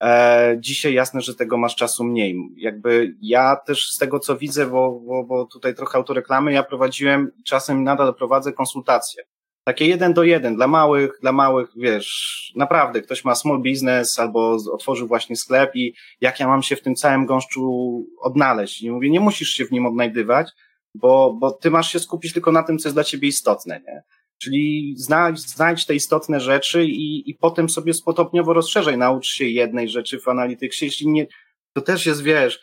[0.02, 2.36] E, dzisiaj jasne, że tego masz czasu mniej.
[2.56, 7.30] Jakby ja też z tego, co widzę, bo, bo, bo tutaj trochę autoreklamy, ja prowadziłem,
[7.44, 9.22] czasem nadal prowadzę konsultacje.
[9.64, 14.58] Takie jeden do jeden, dla małych, dla małych, wiesz, naprawdę, ktoś ma small business albo
[14.72, 18.82] otworzył właśnie sklep i jak ja mam się w tym całym gąszczu odnaleźć.
[18.82, 20.50] I mówię, nie musisz się w nim odnajdywać,
[20.94, 24.02] bo, bo ty masz się skupić tylko na tym, co jest dla ciebie istotne, nie?
[24.38, 28.98] Czyli znajdź, te istotne rzeczy i, i potem sobie stopniowo rozszerzaj.
[28.98, 30.84] Naucz się jednej rzeczy w analityksie.
[30.84, 31.26] Jeśli nie,
[31.72, 32.60] to też jest, wiesz,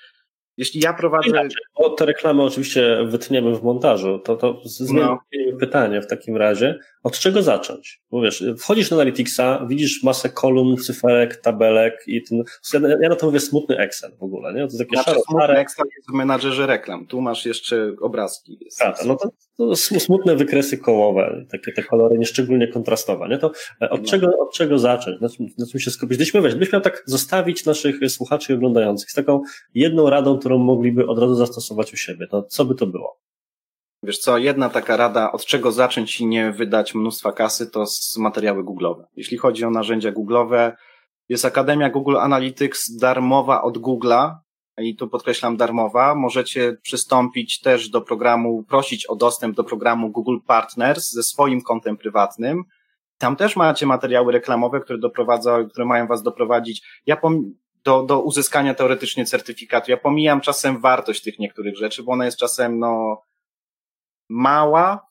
[0.57, 1.47] jeśli ja prowadzę.
[1.79, 5.57] Bo te reklamy oczywiście wytniemy w montażu, to, to zmienię no.
[5.59, 6.79] pytanie w takim razie.
[7.03, 8.01] Od czego zacząć?
[8.11, 12.43] Bo wiesz, wchodzisz na Analyticsa, widzisz masę kolumn, cyferek, tabelek i ten.
[13.01, 14.59] Ja na to mówię smutny Excel w ogóle, nie?
[14.59, 17.07] To jest takie znaczy, szaro, Excel jest w menadżerze reklam.
[17.07, 18.59] Tu masz jeszcze obrazki.
[18.79, 23.37] Tak, no to, to smutne wykresy kołowe, takie te kolory nieszczególnie kontrastowe, nie?
[23.37, 23.51] To
[23.81, 24.07] e, od, no.
[24.07, 25.21] czego, od czego zacząć?
[25.21, 26.17] Na czym, na czym się skupić?
[26.17, 29.41] Gdybyśmy, wiesz, gdybyśmy miał tak zostawić naszych słuchaczy i oglądających z taką
[29.73, 33.19] jedną radą, którą mogliby od razu zastosować u siebie, to co by to było?
[34.03, 38.17] Wiesz co, jedna taka rada, od czego zacząć i nie wydać mnóstwa kasy, to z
[38.17, 39.03] materiały Google'owe.
[39.15, 40.71] Jeśli chodzi o narzędzia Google'owe,
[41.29, 44.35] jest Akademia Google Analytics darmowa od Google'a,
[44.77, 46.15] i tu podkreślam darmowa.
[46.15, 51.97] Możecie przystąpić też do programu, prosić o dostęp do programu Google Partners ze swoim kontem
[51.97, 52.63] prywatnym.
[53.17, 56.81] Tam też macie materiały reklamowe, które doprowadza, które mają was doprowadzić.
[57.05, 57.53] Ja pom
[57.85, 59.91] do, do uzyskania teoretycznie certyfikatu.
[59.91, 63.23] Ja pomijam czasem wartość tych niektórych rzeczy, bo ona jest czasem, no,
[64.29, 65.07] mała,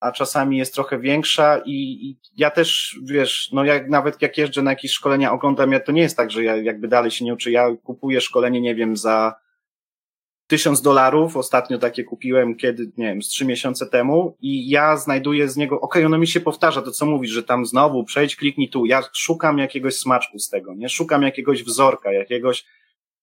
[0.00, 4.62] a czasami jest trochę większa i, i, ja też, wiesz, no jak nawet jak jeżdżę
[4.62, 7.34] na jakieś szkolenia, oglądam, ja to nie jest tak, że ja jakby dalej się nie
[7.34, 9.34] uczę, ja kupuję szkolenie, nie wiem, za
[10.48, 15.48] tysiąc dolarów, ostatnio takie kupiłem kiedy, nie wiem, z trzy miesiące temu i ja znajduję
[15.48, 18.36] z niego, okej, okay, ono mi się powtarza, to co mówisz, że tam znowu przejdź,
[18.36, 20.88] kliknij tu, ja szukam jakiegoś smaczku z tego, nie?
[20.88, 22.64] Szukam jakiegoś wzorka, jakiegoś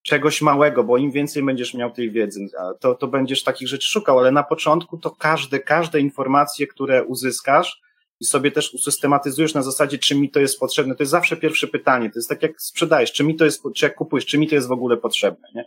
[0.01, 2.47] czegoś małego, bo im więcej będziesz miał tej wiedzy,
[2.79, 7.81] to, to będziesz takich rzeczy szukał, ale na początku to każde, każde informacje, które uzyskasz
[8.19, 11.67] i sobie też usystematyzujesz na zasadzie, czy mi to jest potrzebne, to jest zawsze pierwsze
[11.67, 14.47] pytanie, to jest tak jak sprzedajesz, czy mi to jest, czy jak kupujesz, czy mi
[14.47, 15.65] to jest w ogóle potrzebne, nie?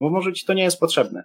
[0.00, 1.24] Bo może ci to nie jest potrzebne.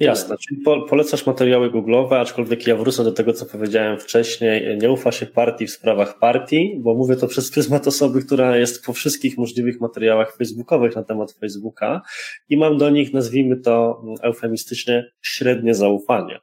[0.00, 4.78] Jasne, czyli polecasz materiały Google'owe, aczkolwiek ja wrócę do tego, co powiedziałem wcześniej.
[4.78, 8.84] Nie ufa się partii w sprawach partii, bo mówię to przez pryzmat osoby, która jest
[8.84, 12.02] po wszystkich możliwych materiałach facebookowych na temat Facebooka
[12.48, 16.40] i mam do nich, nazwijmy to eufemistycznie, średnie zaufanie.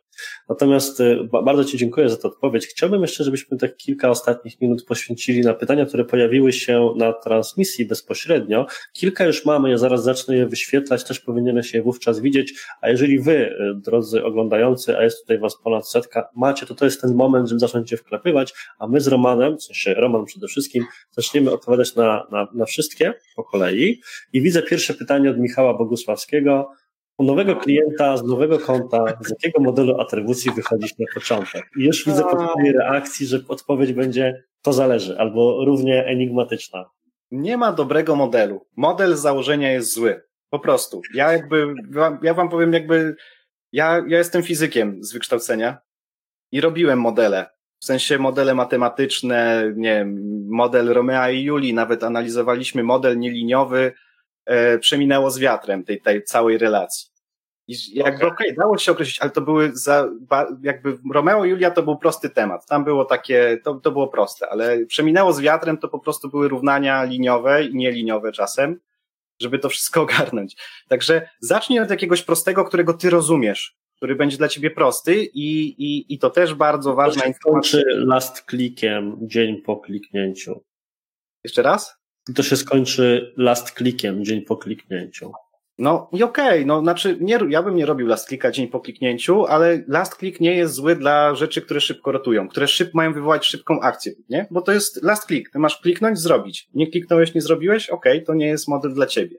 [0.50, 2.68] Natomiast y, bardzo Ci dziękuję za tę odpowiedź.
[2.68, 7.86] Chciałbym jeszcze, żebyśmy tak kilka ostatnich minut poświęcili na pytania, które pojawiły się na transmisji
[7.86, 8.66] bezpośrednio.
[8.94, 13.20] Kilka już mamy, ja zaraz zacznę je wyświetlać, też powinieneś je wówczas widzieć, a jeżeli
[13.20, 17.16] Wy, y, drodzy oglądający, a jest tutaj Was ponad setka, macie, to to jest ten
[17.16, 21.52] moment, żeby zacząć je wklepywać, a my z Romanem, w sensie Roman przede wszystkim, zaczniemy
[21.52, 24.02] odpowiadać na, na, na wszystkie po kolei.
[24.34, 26.72] I widzę pierwsze pytanie od Michała Bogusławskiego.
[27.24, 31.70] U nowego klienta z nowego konta, z jakiego modelu atrybucji wychodzisz na początek?
[31.78, 36.90] I już widzę po twojej reakcji, że odpowiedź będzie to zależy, albo równie enigmatyczna.
[37.32, 38.66] Nie ma dobrego modelu.
[38.78, 40.22] Model z założenia jest zły.
[40.50, 41.02] Po prostu.
[41.14, 41.74] Ja jakby,
[42.22, 43.16] ja wam powiem jakby,
[43.72, 45.78] ja, ja jestem fizykiem z wykształcenia
[46.52, 47.46] i robiłem modele.
[47.80, 50.18] W sensie modele matematyczne, nie wiem,
[50.50, 53.94] model Romea i Julii, nawet analizowaliśmy model nieliniowy,
[54.46, 57.13] e, przeminęło z wiatrem tej, tej całej relacji.
[57.68, 60.10] I jakby okej, okay, dało się określić, ale to były za,
[60.62, 62.66] jakby Romeo i Julia to był prosty temat.
[62.66, 66.48] Tam było takie, to, to było proste, ale przeminęło z wiatrem to po prostu były
[66.48, 68.80] równania liniowe i nieliniowe czasem,
[69.42, 70.56] żeby to wszystko ogarnąć.
[70.88, 76.14] Także zacznij od jakiegoś prostego, którego ty rozumiesz, który będzie dla ciebie prosty i, i,
[76.14, 77.72] i to też bardzo ważna informacja.
[77.72, 80.64] To się skończy last clickiem dzień po kliknięciu.
[81.44, 81.96] Jeszcze raz?
[82.36, 85.32] To się skończy last clickiem dzień po kliknięciu.
[85.78, 88.80] No i okej, okay, no znaczy nie, ja bym nie robił last clicka dzień po
[88.80, 93.14] kliknięciu, ale last click nie jest zły dla rzeczy, które szybko rotują, które szyb, mają
[93.14, 94.48] wywołać szybką akcję, nie?
[94.52, 96.70] Bo to jest last click, ty masz kliknąć, zrobić.
[96.74, 99.38] Nie kliknąłeś, nie zrobiłeś, okej, okay, to nie jest model dla ciebie.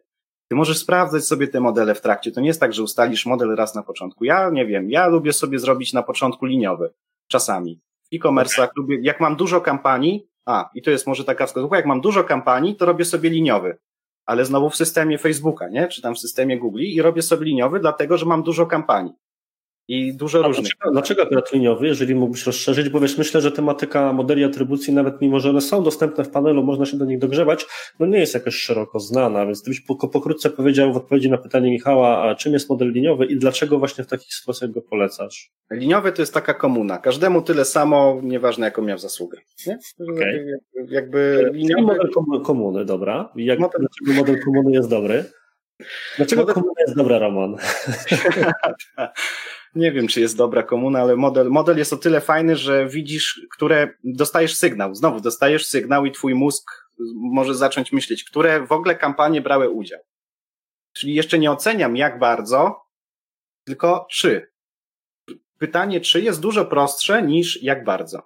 [0.48, 3.56] Ty możesz sprawdzać sobie te modele w trakcie, to nie jest tak, że ustalisz model
[3.56, 4.24] raz na początku.
[4.24, 6.92] Ja nie wiem, ja lubię sobie zrobić na początku liniowy,
[7.28, 7.80] czasami.
[8.12, 11.86] W e-commerce'ach lubię, jak mam dużo kampanii, a, i to jest może taka wskazówka, jak
[11.86, 13.78] mam dużo kampanii, to robię sobie liniowy
[14.26, 15.88] ale znowu w systemie Facebooka, nie?
[15.88, 19.12] Czy tam w systemie Google i robię sobie liniowy, dlatego że mam dużo kampanii.
[19.88, 20.66] I dużo A różnych.
[20.66, 22.88] Dlaczego, dlaczego akurat liniowy, jeżeli mógłbyś rozszerzyć?
[22.88, 26.62] Bo wiesz, myślę, że tematyka modeli atrybucji, nawet mimo, że one są dostępne w panelu,
[26.62, 27.66] można się do nich dogrzebać,
[28.00, 32.22] no nie jest jakoś szeroko znana, więc gdybyś pokrótce powiedział w odpowiedzi na pytanie Michała,
[32.22, 35.52] a czym jest model liniowy i dlaczego właśnie w takich sytuacjach go polecasz?
[35.70, 36.98] Liniowy to jest taka komuna.
[36.98, 39.38] Każdemu tyle samo, nieważne jaką miał zasługę.
[39.66, 39.78] Nie?
[40.14, 40.60] Okay.
[40.88, 41.82] Jakby liniowy...
[41.82, 43.32] model komuny, dobra.
[43.36, 43.80] Jak, model...
[43.80, 45.24] Dlaczego model komuny jest dobry?
[46.16, 46.54] Dlaczego model...
[46.54, 47.56] komuna jest dobra, Roman?
[49.74, 53.46] nie wiem, czy jest dobra komuna, ale model, model jest o tyle fajny, że widzisz,
[53.50, 54.94] które dostajesz sygnał.
[54.94, 56.70] Znowu dostajesz sygnał i twój mózg
[57.14, 60.00] może zacząć myśleć, które w ogóle kampanie brały udział.
[60.92, 62.86] Czyli jeszcze nie oceniam jak bardzo,
[63.64, 64.50] tylko czy.
[65.58, 68.22] Pytanie czy jest dużo prostsze niż jak bardzo.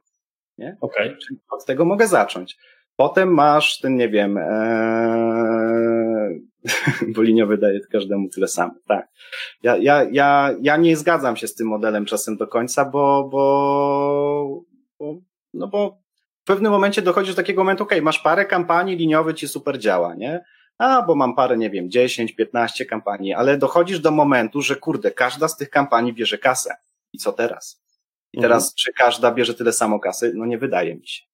[0.58, 0.76] Nie?
[0.80, 1.16] Okay.
[1.50, 2.56] Od tego mogę zacząć.
[2.96, 5.57] Potem masz ten, nie wiem, ee,
[7.14, 8.74] bo liniowy daje każdemu tyle samo.
[8.86, 9.08] Tak.
[9.62, 14.62] Ja, ja, ja, ja nie zgadzam się z tym modelem czasem do końca, bo, bo,
[14.98, 15.20] bo
[15.54, 15.98] no bo
[16.42, 20.14] w pewnym momencie dochodzisz do takiego momentu, ok, masz parę kampanii, liniowy ci super działa,
[20.14, 20.44] nie?
[20.78, 25.10] A, bo mam parę, nie wiem, 10, 15 kampanii, ale dochodzisz do momentu, że kurde,
[25.10, 26.76] każda z tych kampanii bierze kasę.
[27.12, 27.82] I co teraz?
[28.32, 28.74] I teraz, mhm.
[28.76, 30.32] czy każda bierze tyle samo kasy?
[30.34, 31.27] No nie wydaje mi się.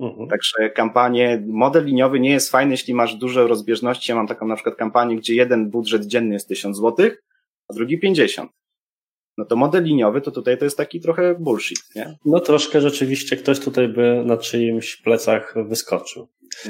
[0.00, 0.28] Mhm.
[0.28, 4.12] Także kampanie, model liniowy nie jest fajny, jeśli masz duże rozbieżności.
[4.12, 7.10] Ja mam taką na przykład kampanię, gdzie jeden budżet dzienny jest 1000 zł,
[7.68, 8.50] a drugi 50.
[9.38, 12.18] No to model liniowy to tutaj to jest taki trochę bullshit, nie?
[12.24, 16.28] No troszkę rzeczywiście ktoś tutaj by na czyimś plecach wyskoczył.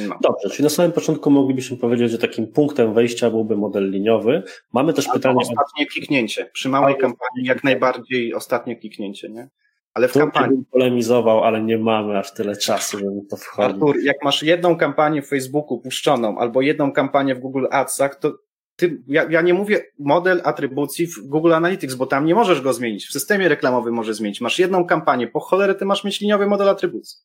[0.08, 0.18] No.
[0.22, 4.42] Dobrze, czyli na samym początku moglibyśmy powiedzieć, że takim punktem wejścia byłby model liniowy.
[4.72, 5.38] Mamy też Albo pytanie.
[5.40, 6.50] Ostatnie kliknięcie.
[6.52, 9.48] Przy małej kampanii jak najbardziej ostatnie kliknięcie, nie?
[9.94, 10.56] Ale w tu kampanii.
[10.56, 13.74] Bym polemizował, ale nie mamy aż tyle czasu, żeby to wchodzić.
[13.74, 18.38] Artur, jak masz jedną kampanię w Facebooku puszczoną albo jedną kampanię w Google Adsach, to
[18.76, 22.72] ty, ja, ja nie mówię model atrybucji w Google Analytics, bo tam nie możesz go
[22.72, 23.06] zmienić.
[23.06, 24.40] W systemie reklamowym możesz zmienić.
[24.40, 27.18] Masz jedną kampanię, po cholerę ty masz mieć liniowy model atrybucji.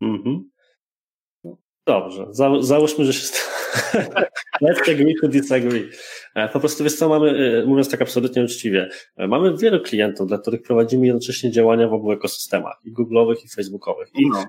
[0.00, 0.50] Mhm.
[1.88, 3.28] Dobrze, Za, załóżmy, że się...
[4.62, 5.88] Let's agree to disagree.
[6.34, 7.30] E, po prostu wiesz co, mamy,
[7.62, 11.92] e, mówiąc tak absolutnie uczciwie, e, mamy wielu klientów, dla których prowadzimy jednocześnie działania w
[11.92, 14.08] obu ekosystemach, i Google'owych, i Facebookowych.
[14.14, 14.44] I no.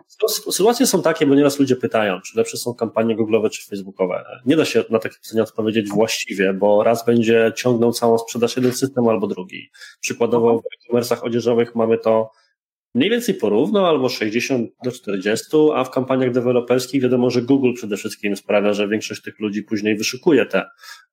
[0.52, 4.26] sytuacje są takie, bo nieraz ludzie pytają, czy lepsze są kampanie Google'owe, czy Facebookowe.
[4.46, 8.74] Nie da się na takie pytanie odpowiedzieć właściwie, bo raz będzie ciągnął całą sprzedaż jeden
[8.74, 9.70] system albo drugi.
[10.00, 12.32] Przykładowo w e-commerce'ach odzieżowych mamy to
[12.96, 17.98] mniej więcej porówno, albo 60 do 40, a w kampaniach deweloperskich wiadomo, że Google przede
[17.98, 20.66] wszystkim sprawia, że większość tych ludzi później wyszukuje te,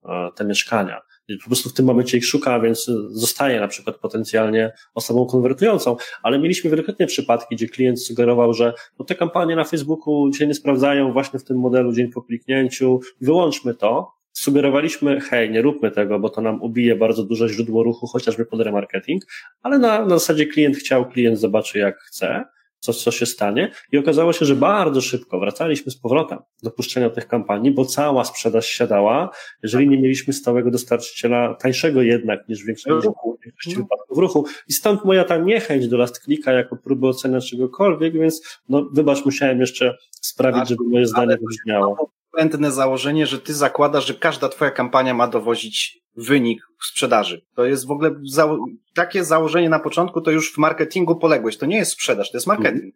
[0.09, 1.01] e, te mieszkania.
[1.45, 5.97] Po prostu w tym momencie ich szuka, więc zostaje na przykład potencjalnie osobą konwertującą.
[6.23, 10.55] Ale mieliśmy wielokrotnie przypadki, gdzie klient sugerował, że no te kampanie na Facebooku się nie
[10.55, 16.19] sprawdzają właśnie w tym modelu dzień po kliknięciu, wyłączmy to, sugerowaliśmy, hej, nie róbmy tego,
[16.19, 19.23] bo to nam ubije bardzo duże źródło ruchu, chociażby pod remarketing,
[19.63, 22.45] ale na, na zasadzie klient chciał, klient zobaczy jak chce,
[22.79, 23.71] co, co się stanie.
[23.93, 28.25] I okazało się, że bardzo szybko wracaliśmy z powrotem do puszczenia tych kampanii, bo cała
[28.25, 29.31] sprzedaż siadała,
[29.63, 33.09] jeżeli nie mieliśmy stałego dostarczyciela, tańszego jednak niż w większości,
[33.41, 34.47] w większości wypadków ruchu.
[34.69, 39.25] I stąd moja ta niechęć do last clicka jako próby oceny czegokolwiek, więc no wybacz,
[39.25, 44.71] musiałem jeszcze sprawić, żeby moje zdanie wybrzmiało błędne założenie, że ty zakładasz, że każda twoja
[44.71, 47.47] kampania ma dowozić wynik sprzedaży.
[47.55, 48.57] To jest w ogóle za
[48.95, 51.57] takie założenie na początku, to już w marketingu poległeś.
[51.57, 52.95] To nie jest sprzedaż, to jest marketing.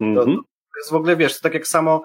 [0.00, 0.18] Mm -hmm.
[0.18, 2.02] to, to, jest w ogóle, wiesz, to tak jak samo,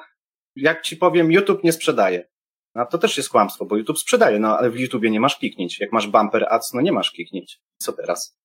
[0.55, 2.28] jak ci powiem, YouTube nie sprzedaje.
[2.76, 5.80] No to też jest kłamstwo, bo YouTube sprzedaje, no ale w YouTubie nie masz kliknięć.
[5.80, 7.59] Jak masz bumper ads, no nie masz kliknięć.
[7.78, 8.38] Co teraz?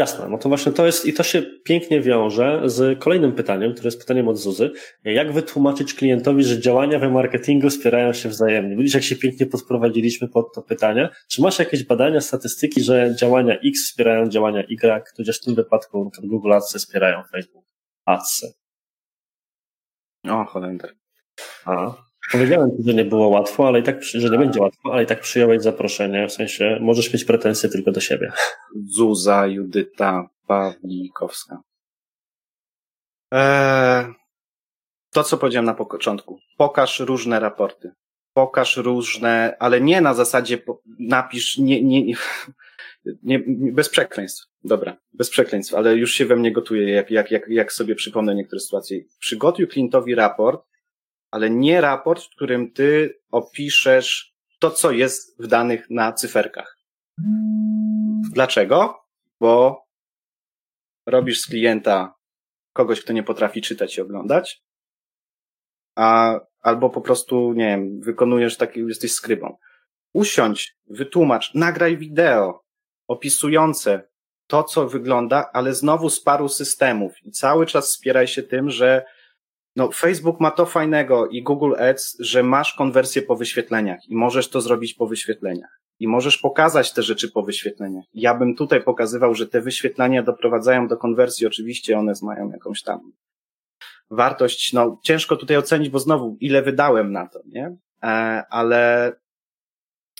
[0.00, 3.86] Jasne, no to właśnie to jest i to się pięknie wiąże z kolejnym pytaniem, które
[3.86, 4.70] jest pytaniem od Zuzy.
[5.04, 8.76] Jak wytłumaczyć klientowi, że działania we marketingu wspierają się wzajemnie?
[8.76, 11.08] Widzisz, jak się pięknie podprowadziliśmy pod to pytanie.
[11.28, 16.10] Czy masz jakieś badania, statystyki, że działania X wspierają działania Y, tudzież w tym wypadku
[16.22, 17.64] Google Ads wspierają Facebook
[18.04, 18.44] Ads?
[20.28, 20.94] O, Holender.
[21.64, 21.94] A,
[22.32, 25.20] Powiedziałem że nie było łatwo, ale i tak, że nie będzie łatwo, ale i tak
[25.20, 28.32] przyjąłeś zaproszenie, w sensie możesz mieć pretensje tylko do siebie.
[28.86, 31.62] Zuza, Judyta, Pawlikowska.
[33.30, 34.04] Eee,
[35.10, 36.38] to, co powiedziałem na początku.
[36.56, 37.92] Pokaż różne raporty.
[38.32, 40.58] Pokaż różne, ale nie na zasadzie
[40.98, 42.04] napisz, nie, nie,
[43.04, 44.46] nie, nie bez przekleństw.
[44.64, 48.34] Dobra, bez przekleństw, ale już się we mnie gotuje, jak, jak, jak, jak sobie przypomnę
[48.34, 49.00] niektóre sytuacje.
[49.18, 50.69] Przygotuj klientowi raport,
[51.30, 56.78] ale nie raport, w którym ty opiszesz to, co jest w danych na cyferkach.
[58.32, 59.04] Dlaczego?
[59.40, 59.84] Bo
[61.06, 62.14] robisz z klienta
[62.72, 64.62] kogoś, kto nie potrafi czytać i oglądać,
[65.96, 69.56] a, albo po prostu, nie wiem, wykonujesz taki, jesteś skrybą.
[70.12, 72.64] Usiądź, wytłumacz, nagraj wideo
[73.08, 74.08] opisujące
[74.46, 79.04] to, co wygląda, ale znowu z paru systemów i cały czas wspieraj się tym, że
[79.76, 84.48] no, Facebook ma to fajnego i Google Ads, że masz konwersję po wyświetleniach i możesz
[84.48, 85.80] to zrobić po wyświetleniach.
[85.98, 88.04] I możesz pokazać te rzeczy po wyświetleniach.
[88.14, 91.46] Ja bym tutaj pokazywał, że te wyświetlenia doprowadzają do konwersji.
[91.46, 93.12] Oczywiście one mają jakąś tam
[94.10, 94.72] wartość.
[94.72, 97.76] No, ciężko tutaj ocenić, bo znowu, ile wydałem na to, nie?
[98.02, 98.06] E,
[98.50, 99.12] ale,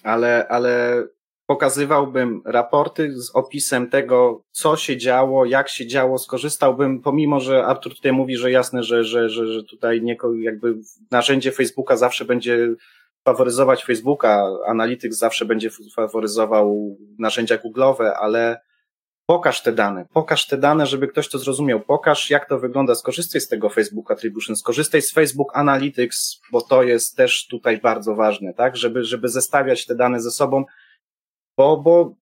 [0.03, 1.05] ale, ale
[1.51, 7.94] pokazywałbym raporty z opisem tego, co się działo, jak się działo, skorzystałbym, pomimo, że Artur
[7.94, 10.74] tutaj mówi, że jasne, że, że, że, że tutaj nie, jakby
[11.11, 12.68] narzędzie Facebooka zawsze będzie
[13.24, 18.61] faworyzować Facebooka, Analytics zawsze będzie faworyzował narzędzia Google'owe, ale
[19.26, 23.40] pokaż te dane, pokaż te dane, żeby ktoś to zrozumiał, pokaż jak to wygląda, skorzystaj
[23.40, 28.55] z tego Facebook Attribution, skorzystaj z Facebook Analytics, bo to jest też tutaj bardzo ważne,
[28.55, 30.64] tak, żeby, żeby zestawiać te dane ze sobą,
[31.61, 32.15] bo, bo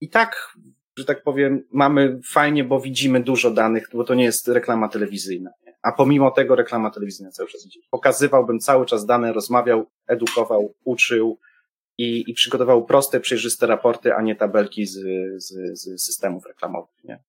[0.00, 0.56] i tak,
[0.98, 5.50] że tak powiem, mamy fajnie, bo widzimy dużo danych, bo to nie jest reklama telewizyjna.
[5.82, 7.80] A pomimo tego reklama telewizyjna cały czas idzie.
[7.90, 11.38] Pokazywałbym cały czas dane, rozmawiał, edukował, uczył
[11.98, 14.98] i, i przygotował proste, przejrzyste raporty, a nie tabelki z,
[15.36, 17.04] z, z systemów reklamowych.
[17.04, 17.22] Nie?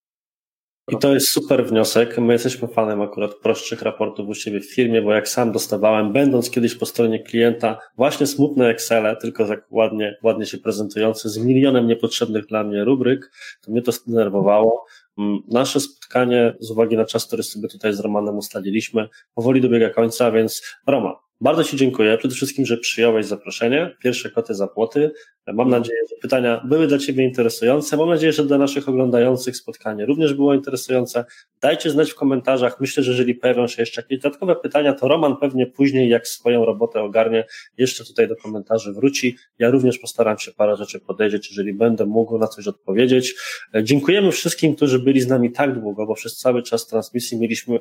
[0.88, 2.18] I to jest super wniosek.
[2.18, 6.50] My jesteśmy fanem akurat prostszych raportów u siebie w firmie, bo jak sam dostawałem, będąc
[6.50, 11.86] kiedyś po stronie klienta, właśnie smutne Excel, tylko tak ładnie, ładnie się prezentujące, z milionem
[11.86, 13.30] niepotrzebnych dla mnie rubryk,
[13.60, 14.84] to mnie to zdenerwowało.
[15.18, 19.90] Mm, nasze spotkanie, z uwagi na czas, który sobie tutaj z Romanem ustaliliśmy, powoli dobiega
[19.90, 22.18] końca, więc Roma, Bardzo Ci dziękuję.
[22.18, 23.96] Przede wszystkim, że przyjąłeś zaproszenie.
[24.02, 25.10] Pierwsze koty za płoty.
[25.46, 27.96] Mam nadzieję, że pytania były dla Ciebie interesujące.
[27.96, 31.24] Mam nadzieję, że dla naszych oglądających spotkanie również było interesujące.
[31.60, 32.80] Dajcie znać w komentarzach.
[32.80, 36.64] Myślę, że jeżeli pojawią się jeszcze jakieś dodatkowe pytania, to Roman pewnie później, jak swoją
[36.64, 37.44] robotę ogarnie,
[37.76, 39.36] jeszcze tutaj do komentarzy wróci.
[39.58, 43.34] Ja również postaram się parę rzeczy podejrzeć, jeżeli będę mógł na coś odpowiedzieć.
[43.82, 47.78] Dziękujemy wszystkim, którzy byli z nami tak długo, bo przez cały czas transmisji mieliśmy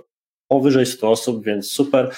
[0.48, 2.16] powyżej 100 osób, więc super.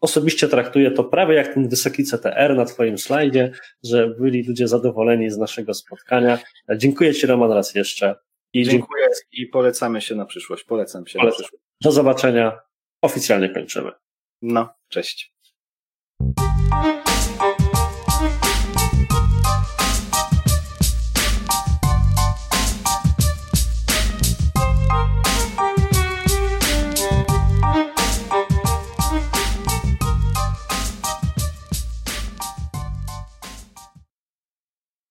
[0.00, 3.52] Osobiście traktuję to prawie jak ten wysoki CTR na Twoim slajdzie,
[3.84, 6.38] że byli ludzie zadowoleni z naszego spotkania.
[6.76, 8.14] Dziękuję Ci, Roman, raz jeszcze.
[8.52, 10.64] I dziękuję i polecamy się na przyszłość.
[10.64, 11.38] Polecam się Polecam.
[11.38, 11.64] na przyszłość.
[11.80, 12.58] Do zobaczenia.
[13.02, 13.90] Oficjalnie kończymy.
[14.42, 15.32] No, cześć.